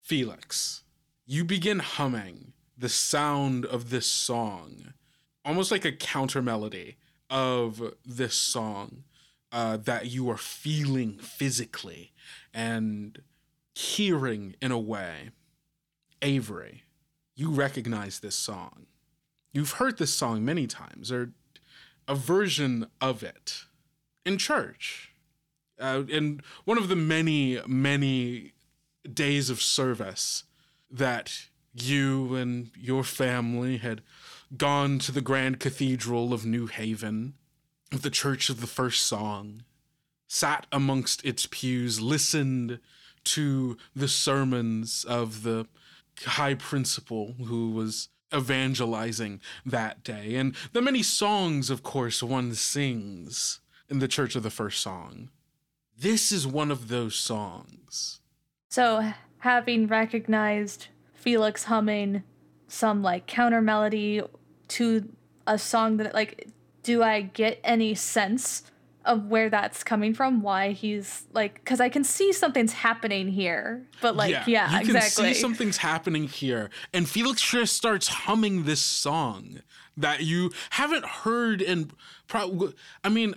[0.00, 0.84] Felix,
[1.26, 4.94] you begin humming the sound of this song,
[5.44, 6.96] almost like a counter melody
[7.28, 9.02] of this song
[9.54, 12.12] uh, that you are feeling physically
[12.52, 13.22] and
[13.72, 15.30] hearing in a way.
[16.20, 16.82] Avery,
[17.36, 18.86] you recognize this song.
[19.52, 21.30] You've heard this song many times, or
[22.08, 23.62] a version of it
[24.26, 25.12] in church.
[25.78, 28.54] Uh, in one of the many, many
[29.12, 30.44] days of service
[30.90, 34.00] that you and your family had
[34.56, 37.34] gone to the Grand Cathedral of New Haven,
[37.92, 39.62] of the Church of the First Song,
[40.26, 42.80] sat amongst its pews, listened
[43.24, 45.66] to the sermons of the
[46.24, 53.60] high principal who was evangelizing that day, and the many songs, of course, one sings
[53.88, 55.30] in the Church of the First Song.
[55.96, 58.20] This is one of those songs.
[58.70, 62.24] So, having recognized Felix humming
[62.66, 64.20] some like counter melody
[64.68, 65.08] to
[65.46, 66.48] a song that like
[66.84, 68.62] do I get any sense
[69.04, 70.40] of where that's coming from?
[70.40, 73.86] Why he's like cuz I can see something's happening here.
[74.00, 75.34] But like yeah, you can exactly.
[75.34, 79.60] see something's happening here, and Felix just starts humming this song
[79.96, 81.92] that you haven't heard and
[82.26, 82.72] Pro-
[83.02, 83.34] I mean,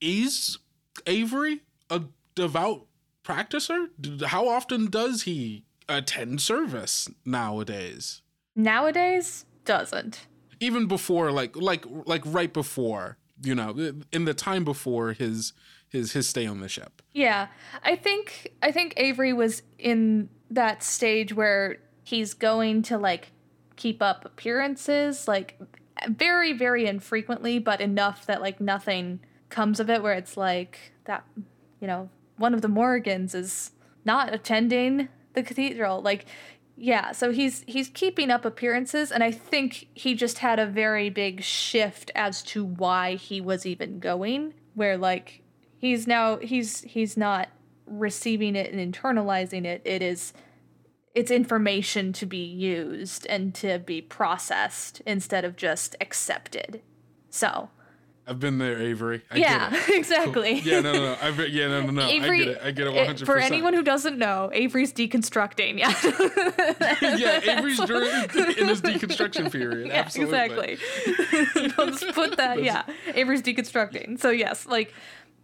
[0.00, 0.58] is
[1.06, 2.02] Avery a
[2.34, 2.86] devout
[3.24, 3.88] practicer?
[4.24, 8.22] How often does he attend service nowadays?
[8.54, 10.26] Nowadays doesn't.
[10.60, 15.54] Even before, like, like, like right before, you know, in the time before his
[15.88, 17.02] his his stay on the ship.
[17.12, 17.48] Yeah,
[17.82, 23.32] I think I think Avery was in that stage where he's going to like
[23.76, 25.58] keep up appearances, like
[26.08, 30.02] very very infrequently, but enough that like nothing comes of it.
[30.02, 31.24] Where it's like that,
[31.80, 33.72] you know, one of the Morgans is
[34.04, 36.26] not attending the cathedral, like.
[36.82, 41.10] Yeah, so he's he's keeping up appearances and I think he just had a very
[41.10, 45.42] big shift as to why he was even going where like
[45.76, 47.50] he's now he's he's not
[47.84, 49.82] receiving it and internalizing it.
[49.84, 50.32] It is
[51.14, 56.80] it's information to be used and to be processed instead of just accepted.
[57.28, 57.68] So
[58.26, 59.22] I've been there, Avery.
[59.30, 59.94] I yeah get it.
[59.98, 61.16] exactly Yeah, no, no, no.
[61.20, 62.06] I've, yeah, no, no, no.
[62.06, 62.60] Avery, I get it.
[62.62, 62.90] I get it.
[62.90, 65.78] eh, One hundred for anyone who doesn't know, Avery's deconstructing.
[65.78, 67.16] Yeah.
[67.16, 68.10] yeah, Avery's during
[68.56, 69.86] in his deconstruction period.
[69.88, 70.78] yeah, absolutely.
[70.78, 71.72] exactly.
[71.76, 72.62] Let's put that.
[72.62, 74.20] Yeah, Avery's deconstructing.
[74.20, 74.94] So yes, like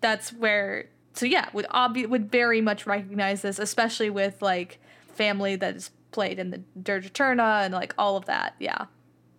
[0.00, 0.86] that's where.
[1.14, 5.90] So yeah, would obvi- would very much recognize this, especially with like family that is
[6.12, 8.54] played in the Dirge Eterna and like all of that.
[8.58, 8.84] Yeah,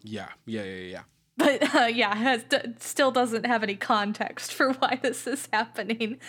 [0.03, 1.01] Yeah, yeah, yeah, yeah.
[1.37, 6.19] But uh, yeah, has d- still doesn't have any context for why this is happening.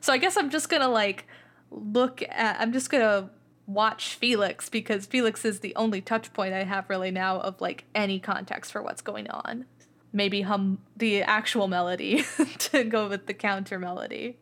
[0.00, 1.26] So I guess I'm just gonna like
[1.70, 2.60] look at.
[2.60, 3.30] I'm just gonna
[3.66, 7.84] watch Felix because Felix is the only touch point I have really now of like
[7.94, 9.66] any context for what's going on.
[10.12, 12.24] Maybe hum the actual melody
[12.58, 14.38] to go with the counter melody.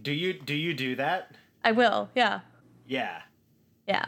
[0.00, 2.10] do you do you do that I will.
[2.14, 2.40] Yeah.
[2.86, 3.22] yeah
[3.86, 4.06] Yeah.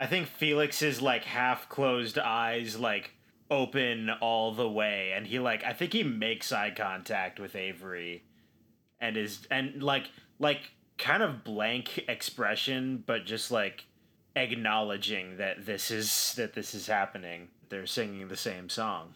[0.00, 3.14] I think Felix's like half closed eyes like
[3.50, 8.24] open all the way and he like I think he makes eye contact with Avery
[9.00, 13.86] and is and like like kind of blank expression but just like
[14.38, 17.48] acknowledging that this is that this is happening.
[17.68, 19.14] They're singing the same song.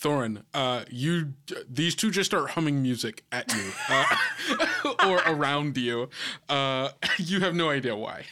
[0.00, 1.34] Thorin, uh, you
[1.68, 6.10] these two just start humming music at you uh, or around you.
[6.48, 8.24] Uh, you have no idea why.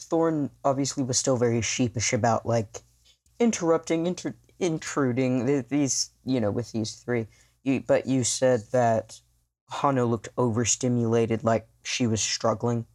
[0.00, 2.82] Thorin obviously was still very sheepish about like
[3.38, 7.26] interrupting, inter- intruding these, you know, with these three.
[7.64, 9.20] You, but you said that
[9.70, 12.86] Hano looked overstimulated, like she was struggling,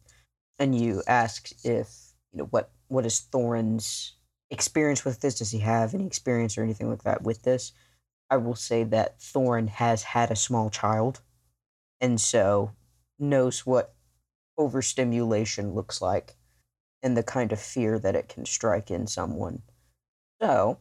[0.58, 1.88] and you asked if
[2.32, 4.14] you know what what is Thorin's
[4.50, 5.38] experience with this.
[5.38, 7.72] Does he have any experience or anything like that with this?
[8.30, 11.20] I will say that Thorin has had a small child,
[12.00, 12.72] and so
[13.18, 13.94] knows what
[14.56, 16.36] overstimulation looks like
[17.02, 19.62] and the kind of fear that it can strike in someone.
[20.40, 20.78] So,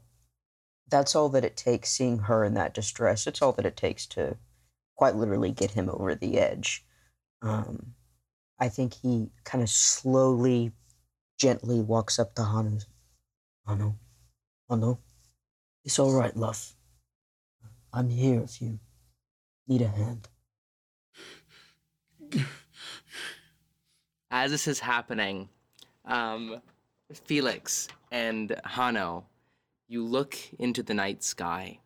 [0.94, 3.26] that's all that it takes seeing her in that distress.
[3.26, 4.38] It's all that it takes to
[4.96, 6.86] quite literally get him over the edge.
[7.42, 7.96] Um,
[8.60, 10.72] I think he kind of slowly,
[11.40, 12.86] gently walks up to Hano.
[13.68, 13.96] Hano,
[14.70, 15.00] Hano,
[15.84, 16.76] it's all right, love.
[17.92, 18.80] I'm here if you
[19.68, 20.28] need a hand.
[24.30, 25.50] As this is happening,
[26.06, 26.62] um,
[27.26, 29.24] Felix and Hano,
[29.94, 31.78] you look into the night sky,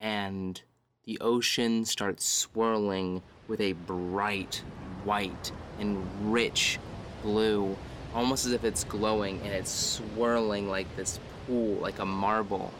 [0.00, 0.62] and
[1.04, 4.62] the ocean starts swirling with a bright
[5.04, 6.02] white and
[6.32, 6.78] rich
[7.22, 7.76] blue,
[8.14, 12.72] almost as if it's glowing and it's swirling like this pool, like a marble.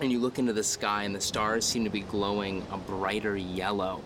[0.00, 3.36] And you look into the sky, and the stars seem to be glowing a brighter
[3.36, 4.02] yellow.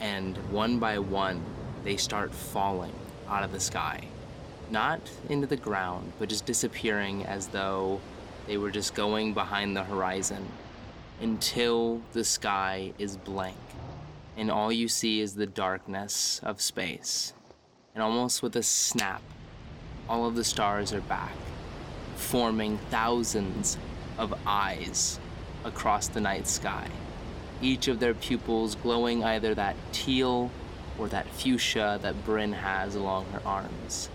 [0.00, 1.42] And one by one,
[1.82, 2.92] they start falling
[3.26, 4.06] out of the sky.
[4.70, 5.00] Not
[5.30, 8.02] into the ground, but just disappearing as though
[8.46, 10.46] they were just going behind the horizon
[11.20, 13.56] until the sky is blank.
[14.36, 17.34] And all you see is the darkness of space.
[17.94, 19.22] And almost with a snap,
[20.08, 21.34] all of the stars are back,
[22.16, 23.78] forming thousands
[24.18, 25.20] of eyes
[25.64, 26.88] across the night sky,
[27.60, 30.50] each of their pupils glowing either that teal
[30.98, 34.08] or that fuchsia that Bryn has along her arms.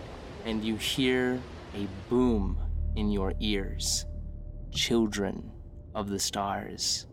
[0.45, 1.39] And you hear
[1.75, 2.57] a boom
[2.95, 4.07] in your ears.
[4.78, 5.51] Children
[5.95, 7.07] of the stars,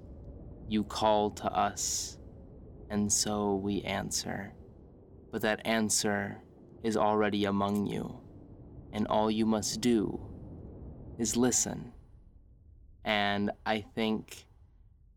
[0.69, 2.19] you call to us,
[2.91, 4.53] and so we answer.
[5.33, 6.43] But that answer
[6.83, 8.21] is already among you,
[8.93, 10.21] and all you must do
[11.19, 11.93] is listen.
[13.03, 14.45] And I think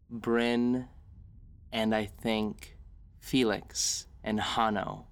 [0.10, 0.88] Bryn
[1.74, 2.78] and I think
[3.20, 5.08] Felix and Hano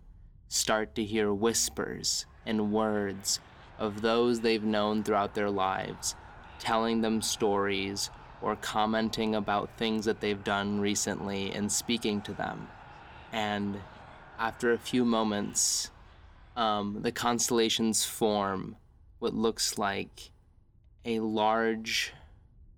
[0.48, 3.42] start to hear whispers and words
[3.78, 6.16] of those they've known throughout their lives,
[6.60, 8.10] telling them stories
[8.42, 12.68] or commenting about things that they've done recently and speaking to them.
[13.32, 13.80] And
[14.38, 15.92] after a few moments,
[16.56, 18.76] um, the constellations form
[19.20, 20.32] what looks like
[21.06, 22.14] a large,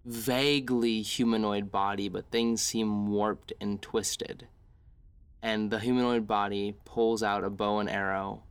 [0.05, 4.47] vaguely humanoid body, but things seem warped and twisted.
[5.41, 8.43] And the humanoid body pulls out a bow and arrow,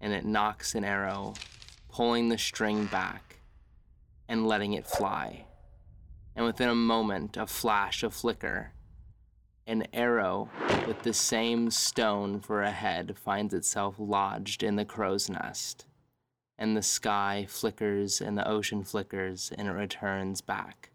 [0.00, 1.34] and it nocks an arrow,
[1.88, 3.23] pulling the string back
[4.28, 5.44] and letting it fly.
[6.36, 8.72] And within a moment, a flash, a flicker,
[9.66, 10.48] an arrow
[10.86, 15.86] with the same stone for a head finds itself lodged in the crow's nest.
[16.58, 20.90] And the sky flickers and the ocean flickers and it returns back.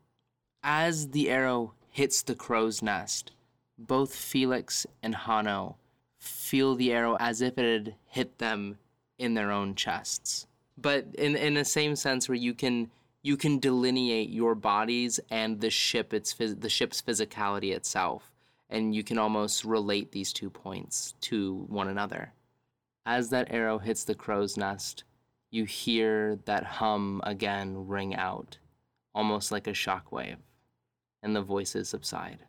[0.64, 3.32] As the arrow hits the crow's nest,
[3.78, 5.76] both Felix and Hano
[6.20, 8.78] feel the arrow as if it had hit them
[9.18, 10.48] in their own chests.
[10.78, 12.90] But in, in the same sense where you can
[13.22, 18.32] you can delineate your bodies and the ship its phys- the ship's physicality itself
[18.70, 22.34] and you can almost relate these two points to one another.
[23.06, 25.04] As that arrow hits the crow's nest,
[25.50, 28.60] you hear that hum again ring out,
[29.16, 30.38] almost like a shockwave,
[31.24, 32.46] and the voices subside.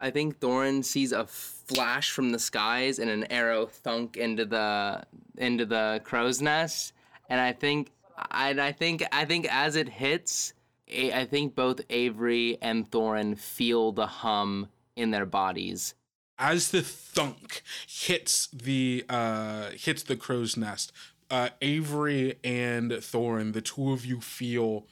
[0.00, 5.02] I think Thorin sees a flash from the skies and an arrow thunk into the
[5.38, 6.92] into the crow's nest,
[7.30, 7.90] and I think
[8.30, 10.52] I, I think I think as it hits,
[10.90, 15.94] I think both Avery and Thorin feel the hum in their bodies.
[16.38, 20.92] As the thunk hits the uh, hits the crow's nest,
[21.30, 24.86] uh, Avery and Thorin, the two of you feel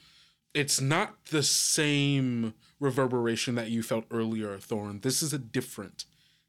[0.53, 5.01] it's not the same reverberation that you felt earlier, Thorin.
[5.01, 6.05] This is a different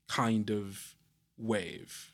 [0.09, 0.95] kind of
[1.37, 2.13] wave,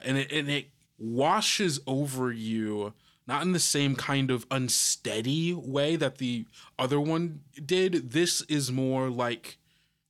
[0.00, 2.92] and it and it washes over you
[3.26, 6.46] not in the same kind of unsteady way that the
[6.78, 8.12] other one did.
[8.12, 9.58] This is more like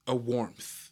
[0.07, 0.91] a warmth,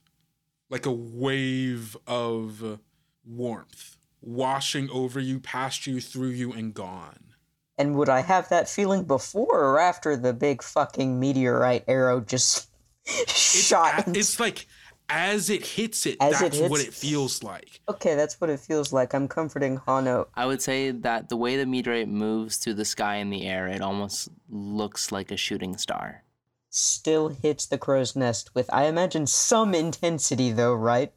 [0.71, 2.81] like a wave of
[3.25, 7.35] warmth washing over you, past you, through you, and gone.
[7.77, 12.71] And would I have that feeling before or after the big fucking meteorite arrow just
[13.27, 14.09] shot?
[14.09, 14.67] It's, it's like
[15.17, 17.81] as it hits it, As it that's what it feels like.
[17.89, 19.15] Okay, that's what it feels like.
[19.15, 20.27] I'm comforting Hano.
[20.35, 23.69] I would say that the way the meteorite moves through the sky in the air,
[23.69, 26.25] it almost looks like a shooting star.
[26.71, 31.13] Still hits the crow's nest with, I imagine, some intensity, though, right?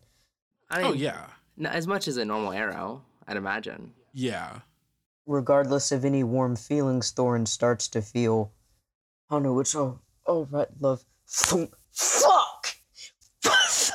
[0.69, 1.25] I Oh mean, yeah,
[1.55, 3.93] not as much as a normal arrow, I'd imagine.
[4.13, 4.59] yeah.
[5.25, 8.51] Regardless of any warm feelings Thorin starts to feel,
[9.29, 11.03] Oh no, it's all all right, love.
[11.25, 12.56] Fuck.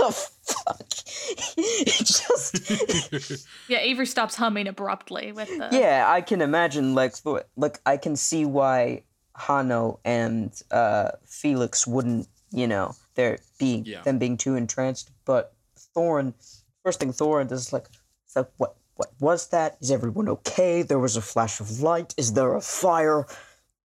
[0.03, 0.89] What the fuck?
[2.05, 5.69] just Yeah, Avery stops humming abruptly with the.
[5.73, 9.03] yeah, I can imagine like th- like I can see why
[9.39, 14.03] Hano and uh, Felix wouldn't, you know, they're being Yeah.
[14.03, 15.11] them being too entranced.
[15.25, 15.55] But
[15.97, 16.35] Thorin,
[16.85, 17.87] first thing Thorin does is like,
[18.27, 19.79] it's like what what was that?
[19.81, 20.83] Is everyone okay?
[20.83, 22.15] There was a flash of light.
[22.19, 23.27] Is there a fire?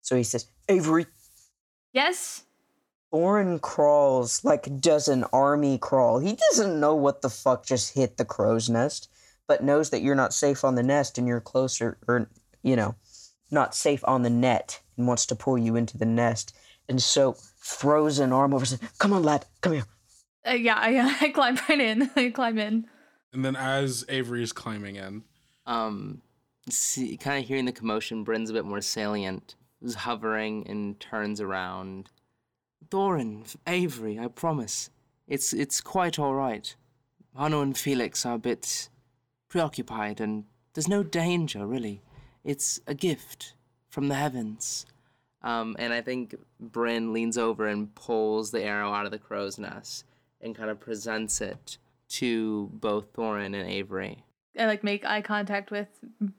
[0.03, 1.07] So he says, Avery.
[1.93, 2.45] Yes?
[3.13, 6.19] Thorin crawls like does an army crawl.
[6.19, 9.09] He doesn't know what the fuck just hit the crow's nest,
[9.47, 12.29] but knows that you're not safe on the nest and you're closer, or,
[12.63, 12.95] you know,
[13.51, 16.55] not safe on the net and wants to pull you into the nest.
[16.89, 19.85] And so throws an arm over and says, Come on, lad, come here.
[20.47, 22.11] Uh, yeah, I, I climb right in.
[22.17, 22.87] I climb in.
[23.33, 25.23] And then as Avery is climbing in,
[25.67, 26.23] Um,
[26.69, 29.55] see, kind of hearing the commotion, Bryn's a bit more salient.
[29.81, 32.11] Is hovering and turns around.
[32.91, 34.91] Thorin, Avery, I promise,
[35.27, 36.75] it's it's quite all right.
[37.37, 38.89] Hano and Felix are a bit
[39.49, 40.45] preoccupied, and
[40.75, 42.03] there's no danger really.
[42.45, 43.55] It's a gift
[43.91, 44.87] from the heavens.
[45.43, 49.59] Um, and I think Bryn leans over and pulls the arrow out of the crow's
[49.59, 50.05] nest
[50.41, 51.79] and kind of presents it
[52.09, 54.25] to both Thorin and Avery.
[54.59, 55.89] I like make eye contact with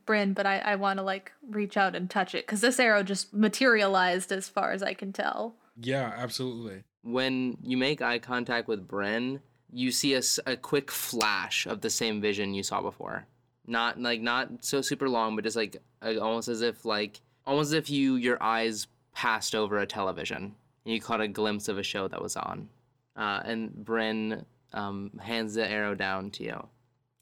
[0.05, 3.01] Bryn, but I, I want to like reach out and touch it because this arrow
[3.03, 5.55] just materialized as far as I can tell.
[5.81, 6.83] Yeah, absolutely.
[7.03, 9.41] when you make eye contact with Bryn,
[9.71, 13.25] you see a, a quick flash of the same vision you saw before.
[13.67, 17.67] Not like not so super long, but just like uh, almost as if like almost
[17.67, 21.77] as if you your eyes passed over a television and you caught a glimpse of
[21.77, 22.69] a show that was on.
[23.15, 26.67] Uh, and Bryn um, hands the arrow down to you.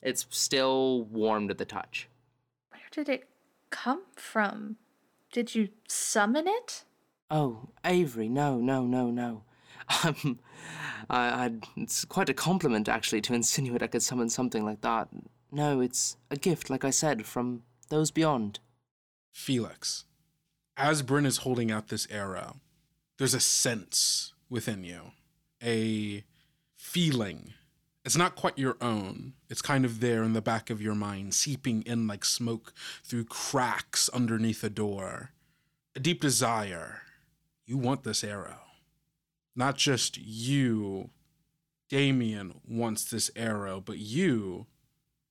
[0.02, 2.08] It's still warm to the touch.
[2.70, 3.28] Where did it
[3.72, 4.78] come from?
[5.32, 6.84] Did you summon it?
[7.30, 9.44] Oh, Avery, no, no, no, no.
[10.04, 10.40] Um,
[11.10, 15.08] I, I, it's quite a compliment, actually, to insinuate I could summon something like that.
[15.50, 18.60] No, it's a gift, like I said, from those beyond.
[19.32, 20.04] Felix,
[20.76, 22.58] as Bryn is holding out this arrow,
[23.18, 25.12] there's a sense within you,
[25.64, 26.26] a
[26.76, 27.54] feeling.
[28.04, 29.34] It's not quite your own.
[29.50, 32.74] It's kind of there in the back of your mind, seeping in like smoke
[33.04, 35.32] through cracks underneath a door.
[35.96, 37.04] A deep desire.
[37.68, 38.62] You want this arrow.
[39.54, 41.10] Not just you,
[41.90, 44.68] Damien, wants this arrow, but you,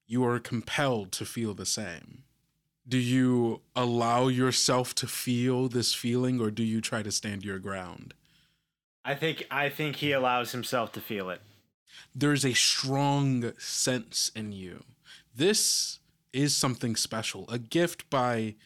[0.07, 2.25] you are compelled to feel the same.
[2.87, 7.59] Do you allow yourself to feel this feeling or do you try to stand your
[7.59, 8.13] ground?
[9.05, 11.41] I think I think he allows himself to feel it.
[12.15, 14.85] there's a strong sense in you.
[15.35, 16.01] This
[16.33, 18.57] is something special a gift by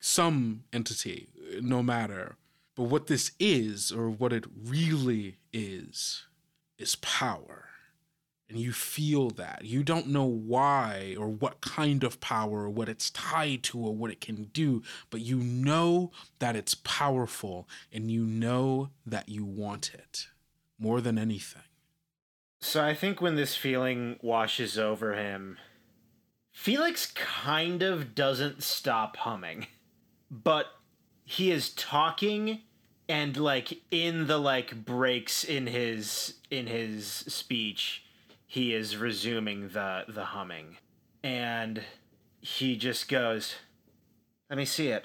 [0.00, 1.28] some entity
[1.62, 2.36] no matter
[2.78, 6.26] but what this is or what it really is
[6.78, 7.64] is power
[8.48, 9.64] and you feel that.
[9.64, 13.96] You don't know why or what kind of power or what it's tied to or
[13.96, 19.44] what it can do, but you know that it's powerful and you know that you
[19.44, 20.28] want it
[20.78, 21.62] more than anything.
[22.60, 25.58] So I think when this feeling washes over him,
[26.52, 29.66] Felix kind of doesn't stop humming,
[30.30, 30.66] but
[31.24, 32.60] he is talking
[33.08, 38.04] and like in the like breaks in his in his speech,
[38.46, 40.76] he is resuming the the humming.
[41.22, 41.82] And
[42.40, 43.56] he just goes,
[44.50, 45.04] "Let me see it."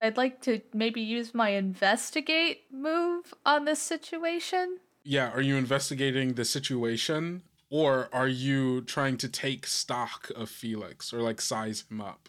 [0.00, 4.78] I'd like to maybe use my investigate move on this situation.
[5.04, 11.12] Yeah, are you investigating the situation or are you trying to take stock of Felix
[11.12, 12.28] or like size him up?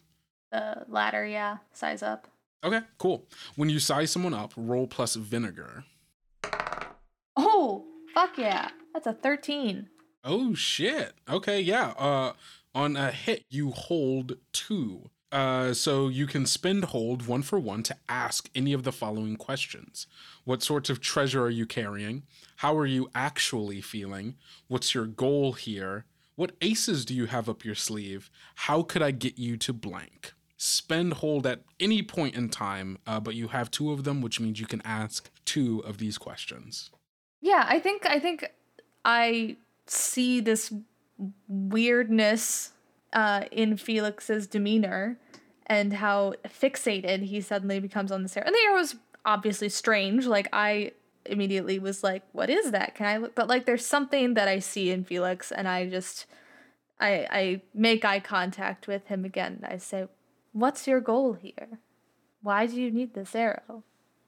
[0.51, 2.27] The latter, yeah, size up.
[2.63, 3.27] Okay, cool.
[3.55, 5.83] When you size someone up, roll plus vinegar.
[7.35, 8.69] Oh, fuck yeah.
[8.93, 9.89] That's a 13.
[10.23, 11.13] Oh shit.
[11.29, 11.89] Okay, yeah.
[11.97, 12.33] Uh
[12.73, 15.09] on a hit you hold 2.
[15.31, 19.35] Uh so you can spend hold one for one to ask any of the following
[19.35, 20.07] questions.
[20.43, 22.23] What sorts of treasure are you carrying?
[22.57, 24.35] How are you actually feeling?
[24.67, 26.05] What's your goal here?
[26.35, 28.29] What aces do you have up your sleeve?
[28.55, 30.33] How could I get you to blank?
[30.57, 34.39] Spend hold at any point in time, uh, but you have two of them, which
[34.39, 36.89] means you can ask two of these questions.
[37.41, 38.51] Yeah, I think I think
[39.05, 40.73] I see this
[41.47, 42.71] weirdness
[43.13, 45.17] uh, in Felix's demeanor
[45.67, 48.47] and how fixated he suddenly becomes on this arrow.
[48.47, 50.25] And the arrow was obviously strange.
[50.25, 50.93] Like I
[51.25, 52.95] immediately was like, "What is that?
[52.95, 56.25] Can I look?" But like, there's something that I see in Felix, and I just
[56.99, 59.63] I I make eye contact with him again.
[59.63, 60.07] I say,
[60.51, 61.79] "What's your goal here?
[62.41, 63.83] Why do you need this arrow?"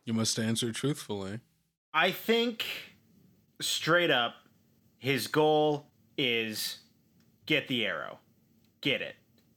[0.05, 1.39] You must answer truthfully.
[1.93, 2.65] I think
[3.61, 4.35] straight up,
[4.97, 5.87] his goal
[6.17, 6.79] is
[7.45, 8.19] get the arrow,
[8.81, 9.15] get it.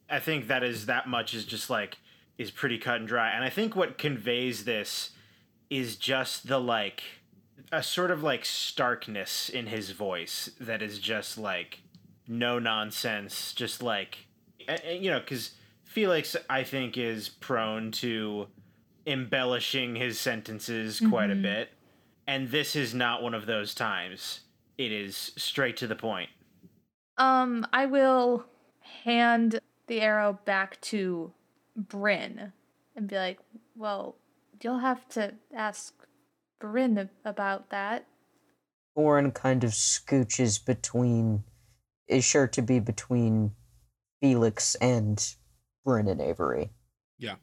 [0.08, 1.98] I think that is that much is just like
[2.38, 3.30] is pretty cut and dry.
[3.30, 5.10] And I think what conveys this
[5.70, 7.02] is just the like
[7.70, 11.80] a sort of like starkness in his voice that is just like
[12.26, 14.26] no nonsense, just like
[14.68, 15.52] a- a- you know, because
[15.92, 18.48] Felix I think is prone to
[19.06, 21.42] embellishing his sentences quite a Mhm.
[21.42, 21.68] bit,
[22.26, 24.40] and this is not one of those times.
[24.78, 26.30] It is straight to the point.
[27.18, 28.46] Um, I will
[28.80, 31.34] hand the arrow back to
[31.76, 32.54] Bryn
[32.96, 33.40] and be like,
[33.74, 34.16] "Well,
[34.62, 36.06] you'll have to ask
[36.58, 38.06] Bryn about that."
[38.96, 41.44] Thorin kind of scooches between,
[42.08, 43.54] is sure to be between
[44.22, 45.36] Felix and
[45.84, 46.70] Bryn and Avery.
[47.18, 47.36] Yeah,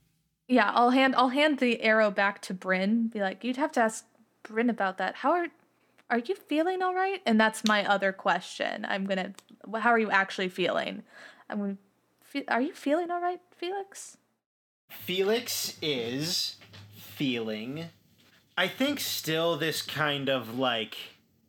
[0.48, 3.07] Yeah, I'll hand I'll hand the arrow back to Bryn.
[3.07, 4.06] Be like, "You'd have to ask
[4.44, 5.16] Bryn about that.
[5.16, 5.48] How are
[6.10, 8.86] are you feeling all right?" And that's my other question.
[8.90, 9.34] I'm gonna,
[9.80, 11.03] how are you actually feeling?
[11.49, 11.78] I'm gonna,
[12.22, 14.18] fe- are you feeling all right, Felix?
[14.90, 16.56] Felix is
[16.95, 17.86] feeling,
[18.57, 20.98] I think, still this kind of like,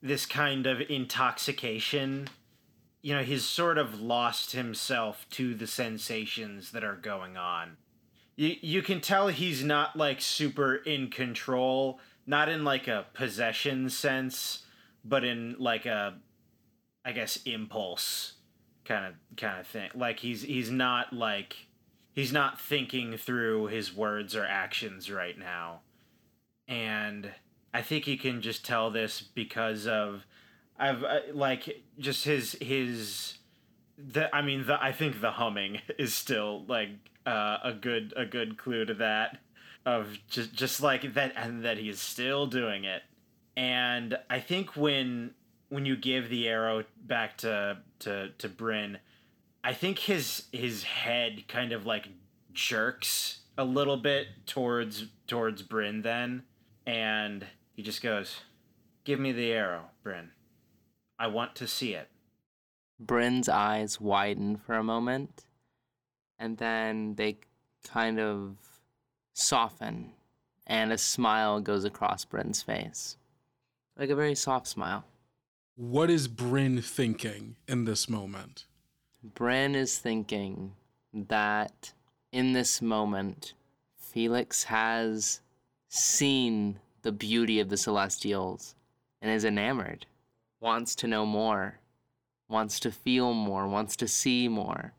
[0.02, 2.28] this kind of intoxication.
[3.02, 7.76] You know, he's sort of lost himself to the sensations that are going on.
[8.36, 13.88] You, you can tell he's not like super in control, not in like a possession
[13.88, 14.64] sense,
[15.04, 16.14] but in like a,
[17.04, 18.34] I guess, impulse
[18.84, 19.90] kind of kind of thing.
[19.94, 21.68] Like he's he's not like
[22.12, 25.80] he's not thinking through his words or actions right now.
[26.66, 27.30] And
[27.72, 30.26] I think you can just tell this because of
[30.80, 33.36] I've uh, like just his his
[33.98, 36.88] the I mean the I think the humming is still like
[37.26, 39.38] uh, a good a good clue to that
[39.84, 43.02] of just just like that and that he is still doing it.
[43.56, 45.34] And I think when
[45.68, 48.98] when you give the arrow back to to to Bryn,
[49.62, 52.08] I think his his head kind of like
[52.54, 56.44] jerks a little bit towards towards Bryn then,
[56.86, 58.40] and he just goes,
[59.04, 60.30] "Give me the arrow, Bryn.
[61.20, 62.10] I want to see it."
[62.98, 65.44] Bryn's eyes widen for a moment,
[66.38, 67.38] and then they
[67.84, 68.56] kind of
[69.34, 70.14] soften,
[70.66, 73.16] and a smile goes across Bryn's face.
[73.96, 75.04] Like a very soft smile.
[75.76, 78.66] What is Bryn thinking in this moment?
[79.22, 80.74] Bryn is thinking
[81.12, 81.92] that
[82.32, 83.52] in this moment,
[83.96, 85.40] Felix has
[85.88, 88.74] seen the beauty of the Celestials
[89.20, 90.06] and is enamored,
[90.60, 91.80] wants to know more,
[92.48, 94.92] wants to feel more, wants to see more.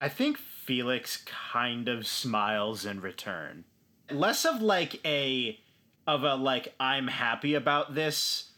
[0.00, 3.64] I think Felix kind of smiles in return.
[4.10, 5.58] Less of like a
[6.06, 8.50] of a like I'm happy about this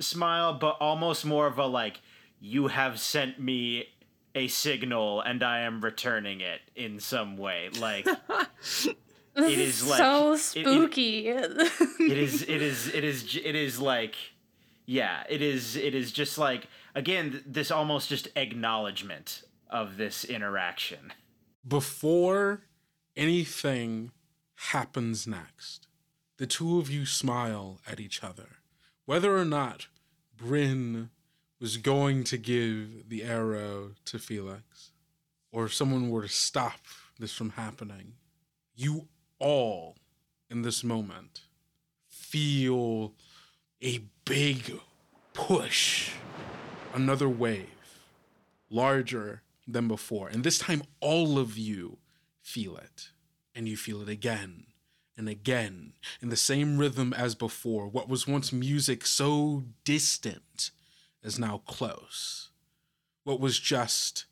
[0.00, 2.00] smile, but almost more of a like
[2.40, 3.84] you have sent me
[4.34, 7.68] a signal and I am returning it in some way.
[7.78, 8.04] Like
[9.34, 11.28] This It is is like- so it- it- spooky.
[11.28, 11.38] it
[12.00, 14.14] is it is it is it is like
[14.86, 21.12] yeah, it is it is just like again this almost just acknowledgement of this interaction.
[21.66, 22.62] Before
[23.16, 24.12] anything
[24.70, 25.88] happens next,
[26.38, 28.58] the two of you smile at each other.
[29.04, 29.88] Whether or not
[30.36, 31.10] Bryn
[31.60, 34.92] was going to give the arrow to Felix,
[35.50, 36.80] or if someone were to stop
[37.18, 38.14] this from happening,
[38.74, 39.08] you
[39.38, 39.96] all
[40.50, 41.42] in this moment
[42.08, 43.14] feel
[43.82, 44.80] a big
[45.32, 46.12] push,
[46.94, 47.66] another wave,
[48.70, 50.28] larger than before.
[50.28, 51.98] And this time, all of you
[52.42, 53.10] feel it.
[53.54, 54.66] And you feel it again
[55.16, 57.88] and again in the same rhythm as before.
[57.88, 60.70] What was once music so distant
[61.22, 62.50] is now close.
[63.24, 64.26] What was just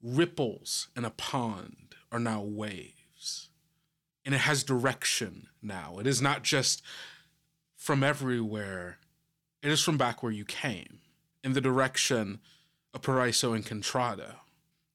[0.00, 3.48] ripples in a pond are now waves.
[4.24, 5.98] And it has direction now.
[5.98, 6.82] It is not just
[7.88, 8.98] from everywhere,
[9.62, 10.98] it is from back where you came,
[11.42, 12.38] in the direction
[12.92, 14.34] of Paraiso and Contrada.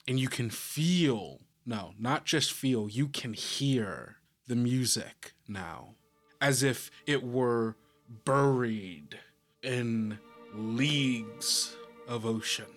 [0.07, 5.95] And you can feel, no, not just feel, you can hear the music now,
[6.39, 7.77] as if it were
[8.25, 9.17] buried
[9.63, 10.19] in
[10.53, 11.75] leagues
[12.07, 12.71] of ocean,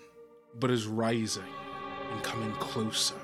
[0.58, 1.42] but is rising
[2.10, 3.20] and coming closer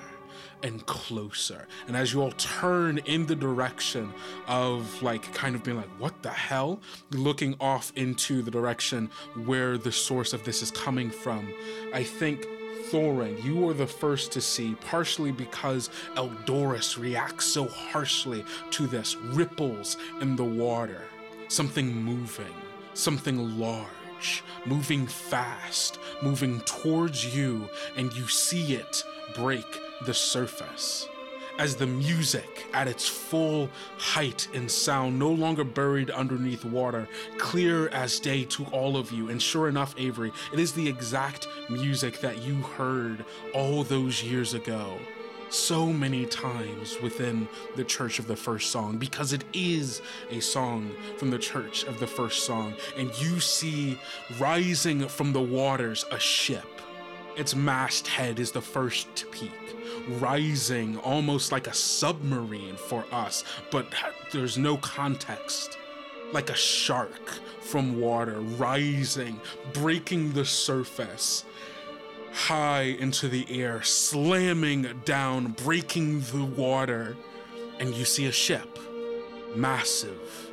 [0.62, 1.66] and closer.
[1.86, 4.12] And as you all turn in the direction
[4.46, 6.80] of like kind of being like, what the hell?
[7.10, 9.10] Looking off into the direction
[9.44, 11.52] where the source of this is coming from,
[11.92, 12.46] I think
[12.90, 19.16] Thorin, you are the first to see, partially because Eldoris reacts so harshly to this
[19.16, 21.00] ripples in the water,
[21.48, 22.54] something moving,
[22.92, 29.66] something large, moving fast, moving towards you, and you see it break
[30.04, 31.08] the surface.
[31.58, 33.68] As the music at its full
[33.98, 37.06] height and sound, no longer buried underneath water,
[37.36, 39.28] clear as day to all of you.
[39.28, 44.54] And sure enough, Avery, it is the exact music that you heard all those years
[44.54, 44.98] ago
[45.52, 47.46] so many times within
[47.76, 50.00] the Church of the First Song because it is
[50.30, 52.74] a song from the Church of the First Song.
[52.96, 53.98] And you see
[54.38, 56.80] rising from the waters a ship.
[57.36, 59.76] Its masthead is the first peak,
[60.20, 63.86] rising almost like a submarine for us, but
[64.32, 65.78] there's no context.
[66.32, 67.30] Like a shark
[67.60, 69.40] from water, rising,
[69.72, 71.44] breaking the surface
[72.32, 77.16] high into the air, slamming down, breaking the water,
[77.78, 78.78] and you see a ship,
[79.54, 80.51] massive.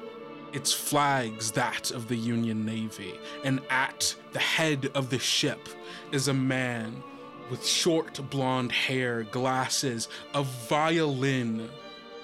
[0.53, 5.69] Its flag's that of the Union Navy, and at the head of the ship
[6.11, 7.03] is a man
[7.49, 11.69] with short blonde hair, glasses, a violin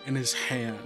[0.06, 0.80] in his hand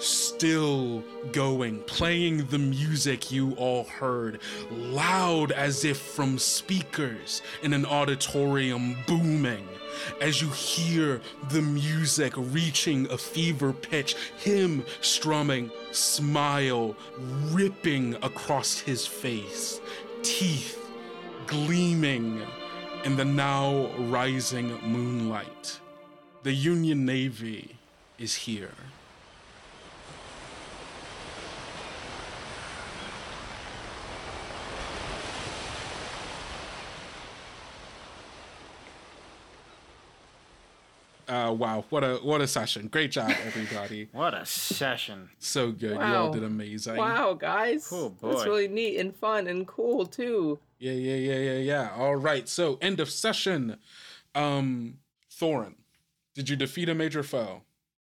[0.00, 7.84] still going, playing the music you all heard, loud as if from speakers in an
[7.84, 9.68] auditorium booming.
[10.20, 16.96] As you hear the music reaching a fever pitch, him strumming, smile
[17.50, 19.80] ripping across his face,
[20.22, 20.78] teeth
[21.46, 22.40] gleaming
[23.04, 25.80] in the now rising moonlight.
[26.42, 27.76] The Union Navy
[28.18, 28.74] is here.
[41.30, 42.88] Uh, wow, what a what a session!
[42.88, 44.08] Great job, everybody.
[44.12, 45.30] What a session.
[45.38, 45.92] so good.
[45.92, 46.96] You all did amazing.
[46.96, 47.86] Wow, guys.
[47.86, 48.44] Cool That's boy.
[48.44, 50.58] really neat and fun and cool too.
[50.80, 51.90] Yeah, yeah, yeah, yeah, yeah.
[51.96, 52.48] All right.
[52.48, 53.76] So end of session.
[54.34, 54.98] Um,
[55.30, 55.74] Thorin,
[56.34, 57.62] did you defeat a major foe?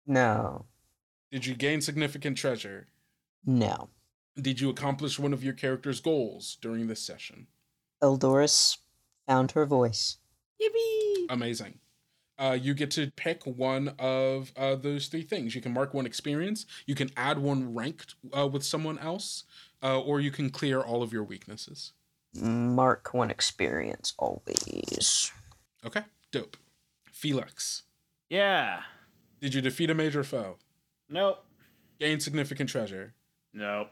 [0.07, 0.65] No.
[1.31, 2.89] Did you gain significant treasure?
[3.45, 3.91] No.
[4.41, 7.49] Did you accomplish one of your character's goals during this session?
[8.03, 8.79] Eldoris
[9.27, 10.17] found her voice.
[10.61, 11.27] Yippee!
[11.29, 11.79] Amazing.
[12.41, 15.55] Uh, you get to pick one of uh, those three things.
[15.55, 19.45] You can mark one experience, you can add one ranked uh, with someone else,
[19.83, 21.93] uh, or you can clear all of your weaknesses.
[22.35, 25.31] Mark one experience always.
[25.85, 26.03] Okay,
[26.33, 26.57] dope.
[27.13, 27.83] Felix,
[28.31, 28.83] Yeah.
[29.41, 30.57] did you defeat a major foe?
[31.11, 31.45] Nope.
[31.99, 33.13] Gain significant treasure?
[33.53, 33.91] Nope.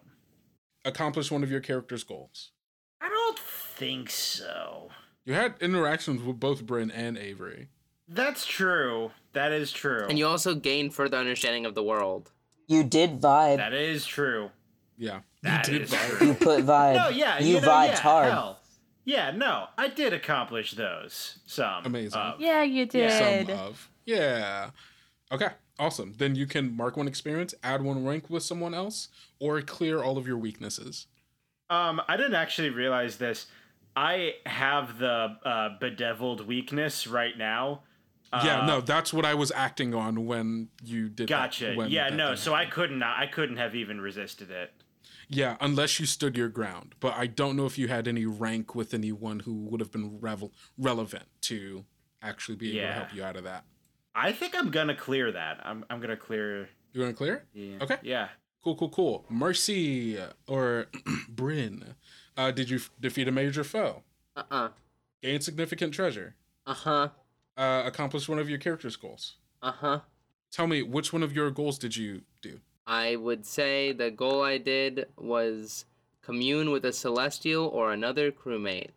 [0.87, 2.53] Accomplish one of your character's goals?
[3.01, 4.89] I don't think so.
[5.27, 7.69] You had interactions with both Bryn and Avery.
[8.09, 9.11] That's true.
[9.33, 10.07] That is true.
[10.09, 12.33] And you also gain further understanding of the world.
[12.67, 13.59] You did vibe.
[13.59, 14.51] That is true.
[14.97, 15.21] Yeah.
[15.43, 16.19] That you is vibe.
[16.19, 16.27] true.
[16.29, 16.95] You put vibe.
[16.97, 18.33] No, yeah, You, you, know, vibed yeah, hard.
[18.33, 18.61] hell.
[19.05, 21.39] Yeah, no, I did accomplish those.
[21.47, 21.87] Some.
[21.87, 22.21] Amazing.
[22.21, 22.41] of.
[22.41, 23.11] Yeah, you did.
[23.47, 23.91] Some of.
[24.05, 24.71] Yeah.
[25.33, 25.49] Okay,
[25.79, 26.15] awesome.
[26.19, 29.09] Then you can mark one experience, add one rank with someone else,
[29.41, 31.07] or clear all of your weaknesses.
[31.71, 33.47] Um, I didn't actually realize this.
[33.97, 37.83] I have the uh, bedeviled weakness right now.
[38.33, 41.75] Yeah, Uh, no, that's what I was acting on when you did that- Gotcha.
[41.75, 42.27] when Yeah, that no.
[42.29, 43.03] thing So I couldn't.
[43.03, 44.73] I couldn't have even resisted it.
[45.31, 46.95] Yeah, unless you stood your ground.
[47.01, 50.19] But I don't know if you had any rank with anyone who would have been
[50.21, 51.85] revel- relevant to
[52.23, 52.87] actually be able Yeah.
[52.89, 53.65] to help you out of that.
[54.15, 55.61] I think I'm gonna clear that.
[55.65, 55.85] I'm.
[55.91, 56.69] I'm gonna clear.
[56.93, 57.47] You want to clear?
[57.53, 57.77] Yeah.
[57.83, 57.99] Okay.
[58.03, 58.29] Yeah.
[58.65, 59.27] Cool, cool, cool.
[59.29, 60.87] Mercy or
[61.29, 61.95] Bryn,
[62.37, 64.03] uh, did you f- defeat a major foe?
[64.35, 64.69] Uh uh
[65.23, 66.35] Gain significant treasure?
[66.67, 67.09] Uh huh.
[67.59, 69.35] Uh, accomplish one of your character's goals?
[69.63, 70.01] Uh huh.
[70.53, 72.61] Tell me, which one of your goals did you do?
[72.87, 75.85] I would say the goal I did was
[76.23, 78.91] commune with a celestial or another crewmate.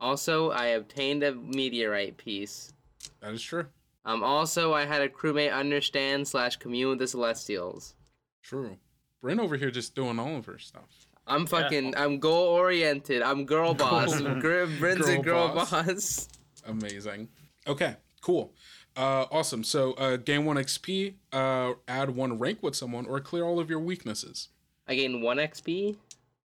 [0.00, 2.72] Also, I obtained a meteorite piece.
[3.20, 3.64] That is true.
[4.04, 7.94] Um, also, I had a crewmate understand slash commune with the celestials.
[8.42, 8.76] True.
[9.22, 11.06] Bryn over here just doing all of her stuff.
[11.26, 11.96] I'm fucking.
[11.96, 13.22] I'm goal oriented.
[13.22, 14.20] I'm girl boss.
[14.20, 15.70] Goal- Gr- Bryn's a girl girl boss.
[15.70, 16.28] boss.
[16.66, 17.28] Amazing.
[17.66, 18.52] Okay, cool.
[18.96, 19.64] Uh, awesome.
[19.64, 23.68] So, uh, gain one XP, uh, add one rank with someone, or clear all of
[23.68, 24.48] your weaknesses.
[24.86, 25.96] I gain one XP.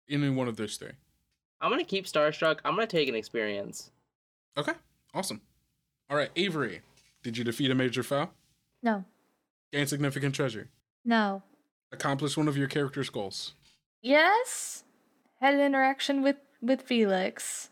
[0.07, 0.91] In one of those three.
[1.61, 2.59] I'm gonna keep Starstruck.
[2.65, 3.91] I'm gonna take an experience.
[4.57, 4.73] Okay,
[5.13, 5.41] awesome.
[6.09, 6.81] All right, Avery,
[7.21, 8.29] did Did you defeat a major foe?
[8.81, 9.03] No.
[9.71, 10.69] Gain significant treasure?
[11.05, 11.43] No.
[11.91, 13.53] Accomplish one of your character's goals?
[14.01, 14.83] Yes.
[15.39, 17.69] Had an interaction with with Felix.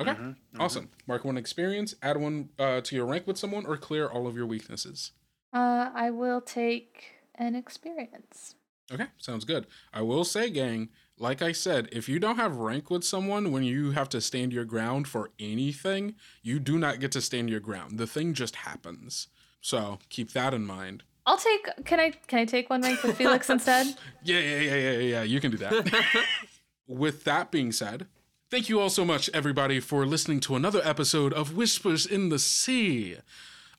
[0.00, 0.60] Okay, Mhm, mhm.
[0.60, 0.90] awesome.
[1.06, 4.34] Mark one experience, add one uh, to your rank with someone, or clear all of
[4.36, 5.12] your weaknesses.
[5.52, 8.54] Uh, I will take an experience.
[8.92, 9.66] Okay, sounds good.
[9.92, 13.62] I will say, gang, like I said, if you don't have rank with someone when
[13.62, 17.60] you have to stand your ground for anything, you do not get to stand your
[17.60, 17.98] ground.
[17.98, 19.28] The thing just happens.
[19.60, 21.02] So keep that in mind.
[21.26, 21.68] I'll take.
[21.84, 22.10] Can I?
[22.26, 23.86] Can I take one rank with Felix instead?
[24.24, 25.22] Yeah, yeah, yeah, yeah, yeah.
[25.22, 26.26] You can do that.
[26.88, 28.06] With that being said,
[28.50, 32.38] thank you all so much, everybody, for listening to another episode of Whispers in the
[32.38, 33.18] Sea.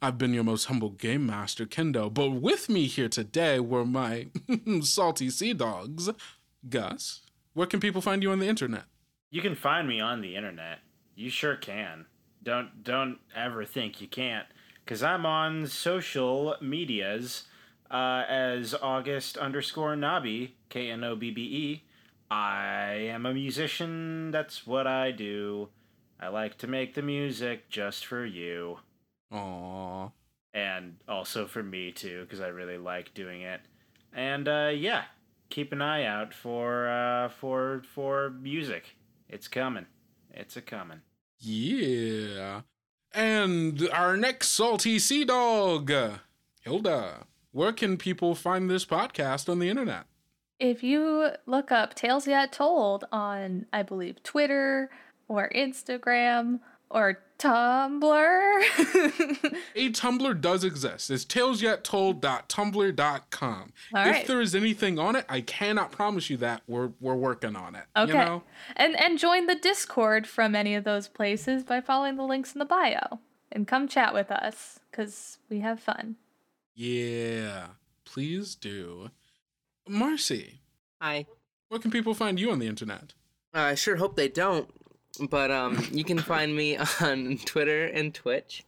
[0.01, 4.27] I've been your most humble game master, Kendo, but with me here today were my
[4.81, 6.09] salty sea dogs.
[6.67, 7.21] Gus,
[7.53, 8.85] where can people find you on the internet?
[9.29, 10.79] You can find me on the internet.
[11.15, 12.05] You sure can.
[12.41, 14.47] Don't don't ever think you can't,
[14.87, 17.43] cause I'm on social medias
[17.91, 21.83] uh, as August underscore Nobby K N O B B E.
[22.31, 24.31] I am a musician.
[24.31, 25.67] That's what I do.
[26.17, 28.79] I like to make the music just for you,
[29.33, 30.11] Aww.
[30.53, 33.59] and also for me too, because I really like doing it.
[34.13, 35.03] And uh, yeah,
[35.49, 38.95] keep an eye out for uh, for for music.
[39.27, 39.87] It's coming.
[40.31, 41.01] It's a coming.
[41.37, 42.61] Yeah.
[43.13, 45.91] And our next salty sea dog,
[46.61, 47.25] Hilda.
[47.51, 50.05] Where can people find this podcast on the internet?
[50.61, 54.91] If you look up Tales Yet Told on, I believe, Twitter
[55.27, 56.59] or Instagram
[56.91, 58.03] or Tumblr.
[59.75, 61.09] A Tumblr does exist.
[61.09, 63.73] It's talesyettold.tumblr.com.
[63.95, 64.27] All if right.
[64.27, 67.85] there is anything on it, I cannot promise you that we're we're working on it.
[67.97, 68.11] Okay.
[68.11, 68.43] You know?
[68.75, 72.59] and and join the Discord from any of those places by following the links in
[72.59, 73.17] the bio.
[73.51, 76.17] And come chat with us, because we have fun.
[76.75, 77.69] Yeah.
[78.05, 79.09] Please do.
[79.91, 80.61] Marcy,
[81.01, 81.25] Hi.
[81.67, 83.13] where can people find you on the internet?
[83.53, 84.69] I sure hope they don't.
[85.29, 88.63] But um, you can find me on Twitter and Twitch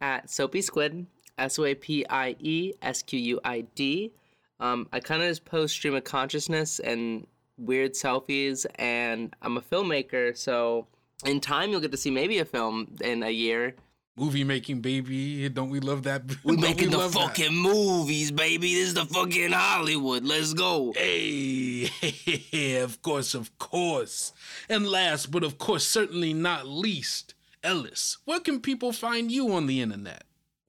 [0.00, 1.06] at Soapy Squid,
[1.38, 4.10] S O A P I E S Q U I D.
[4.58, 9.60] Um, I kind of just post stream of consciousness and weird selfies, and I'm a
[9.60, 10.88] filmmaker, so
[11.24, 13.76] in time you'll get to see maybe a film in a year.
[14.18, 15.48] Movie making, baby.
[15.48, 16.22] Don't we love that?
[16.44, 17.20] We Don't making the love that?
[17.20, 18.74] fucking movies, baby.
[18.74, 20.24] This is the fucking Hollywood.
[20.24, 20.92] Let's go.
[20.98, 24.32] Hey, of course, of course.
[24.68, 29.66] And last, but of course, certainly not least, Ellis, where can people find you on
[29.66, 30.24] the internet?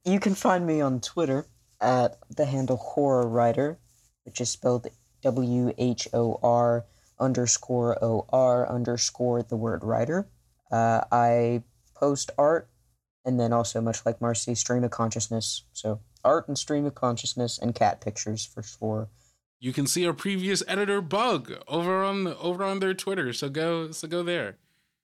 [0.06, 1.48] You can find me on Twitter
[1.82, 3.80] at the handle Horror Writer,
[4.26, 4.88] which is spelled
[5.22, 6.86] W H O R
[7.20, 10.28] underscore O R underscore the word writer.
[10.72, 11.64] Uh, I
[11.96, 12.70] post art
[13.26, 15.64] and then also, much like Marcy, stream of consciousness.
[15.74, 19.10] So, art and stream of consciousness and cat pictures for sure.
[19.60, 23.92] You can see our previous editor Bug over on over on their Twitter, so go
[23.92, 24.58] so go there.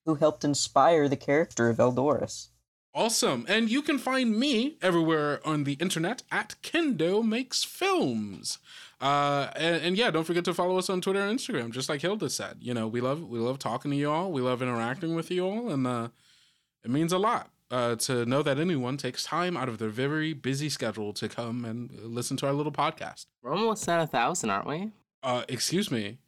[0.06, 2.50] Who helped inspire the character of Eldoris?
[2.94, 3.46] Awesome.
[3.50, 8.60] And you can find me everywhere on the internet at Kendo Makes Films.
[9.02, 12.00] Uh, and, and yeah, don't forget to follow us on Twitter and Instagram, just like
[12.00, 12.60] Hilda said.
[12.62, 14.32] You know, we love we love talking to you all.
[14.32, 16.08] We love interacting with you all, and uh,
[16.86, 20.34] it means a lot uh, to know that anyone takes time out of their very
[20.34, 23.26] busy schedule to come and listen to our little podcast.
[23.42, 24.92] We're almost at a thousand, aren't we?
[25.24, 26.20] Uh, excuse me,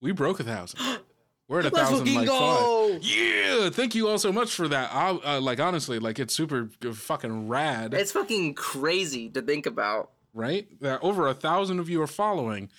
[0.00, 0.80] we broke a thousand.
[1.48, 2.92] We're at a Let's thousand like go!
[2.92, 3.02] five.
[3.02, 4.94] Yeah, thank you all so much for that.
[4.94, 9.66] I, uh, like honestly, like it's super g- fucking rad, It's fucking crazy to think
[9.66, 10.12] about.
[10.32, 10.68] right?
[10.80, 12.70] That over a thousand of you are following,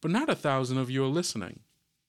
[0.00, 1.60] but not a thousand of you are listening.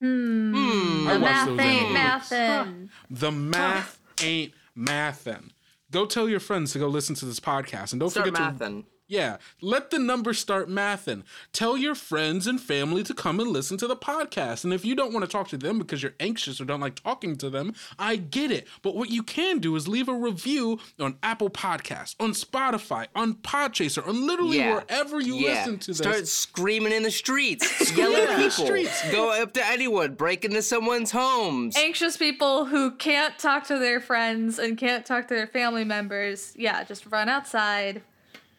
[0.02, 0.56] Hmm.
[0.56, 1.06] Hmm.
[1.06, 2.30] The watched math those ain't animals.
[2.32, 2.90] mathin'.
[3.12, 5.52] The math ain't mathin'.
[5.92, 8.66] Go tell your friends to go listen to this podcast, and don't Start forget to
[8.66, 8.86] mathin'.
[9.10, 11.24] Yeah, let the numbers start mathing.
[11.54, 14.66] Tell your friends and family to come and listen to the podcast.
[14.66, 16.96] And if you don't want to talk to them because you're anxious or don't like
[16.96, 18.68] talking to them, I get it.
[18.82, 23.36] But what you can do is leave a review on Apple Podcasts, on Spotify, on
[23.36, 24.76] Podchaser, on literally Yeah.
[24.76, 25.60] wherever you yeah.
[25.60, 25.98] listen to this.
[26.00, 28.18] Start screaming in the streets, yell Yeah.
[28.20, 29.10] at people, Streets.
[29.12, 31.78] go up to anyone, break into someone's homes.
[31.78, 36.54] Anxious people who can't talk to their friends and can't talk to their family members,
[36.58, 38.02] yeah, just run outside,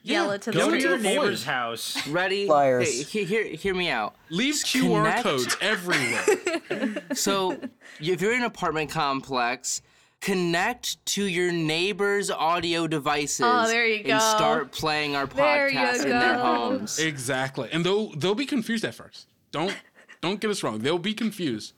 [0.08, 1.14] yell Yeah, it to go the Go to to your the void.
[1.14, 2.06] neighbor's house.
[2.08, 2.46] Ready?
[2.46, 3.10] Flyers.
[3.10, 4.14] Hey, hear, hear me out.
[4.30, 5.22] Leave QR Connect.
[5.22, 7.02] codes everywhere.
[7.14, 7.58] So,
[8.00, 9.82] if you're in an apartment complex,
[10.20, 13.40] connect to your neighbor's audio devices.
[13.46, 14.12] Oh, there you go.
[14.14, 16.98] And start playing our podcast in their homes.
[16.98, 17.68] exactly.
[17.72, 19.26] And they'll they'll be confused at first.
[19.52, 19.74] Don't
[20.20, 20.80] don't get us wrong.
[20.80, 21.74] They'll be confused,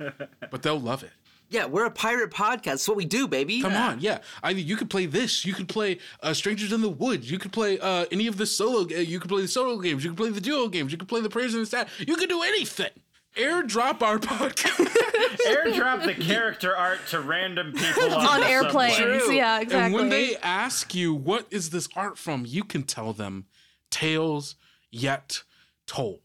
[0.51, 1.11] but they'll love it.
[1.51, 2.63] Yeah, we're a pirate podcast.
[2.65, 3.61] That's what we do, baby.
[3.61, 4.19] Come on, yeah.
[4.43, 5.45] I mean, you could play this.
[5.45, 7.29] You could play uh, Strangers in the Woods.
[7.31, 8.83] You could play uh, any of the solo.
[8.83, 10.05] Uh, you could play the solo games.
[10.05, 10.93] You could play the duo games.
[10.93, 11.89] You could play the prayers and the stat.
[11.99, 12.91] You could do anything.
[13.37, 14.87] Airdrop our podcast.
[15.47, 18.97] Airdrop the character art to random people on, On airplanes.
[18.97, 19.37] subway.
[19.37, 19.85] Yeah, exactly.
[19.87, 23.47] And when they ask you what is this art from, you can tell them
[23.91, 24.57] tales
[24.91, 25.43] yet
[25.87, 26.21] told.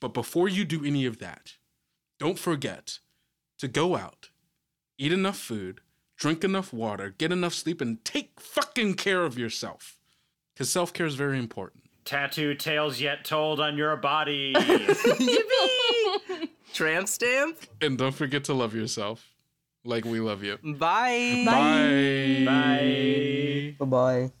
[0.00, 1.54] But before you do any of that,
[2.18, 2.98] don't forget
[3.58, 4.23] to go out,
[4.98, 5.80] eat enough food,
[6.16, 9.96] drink enough water, get enough sleep, and take fucking care of yourself.
[10.54, 11.84] Because self care is very important.
[12.04, 14.52] Tattoo tales yet told on your body.
[14.56, 16.48] Yippee!
[16.72, 17.58] Tramp stamp.
[17.80, 19.26] And don't forget to love yourself
[19.84, 20.58] like we love you.
[20.62, 21.44] Bye.
[21.46, 22.44] Bye.
[22.46, 23.74] Bye.
[23.78, 24.32] Bye bye.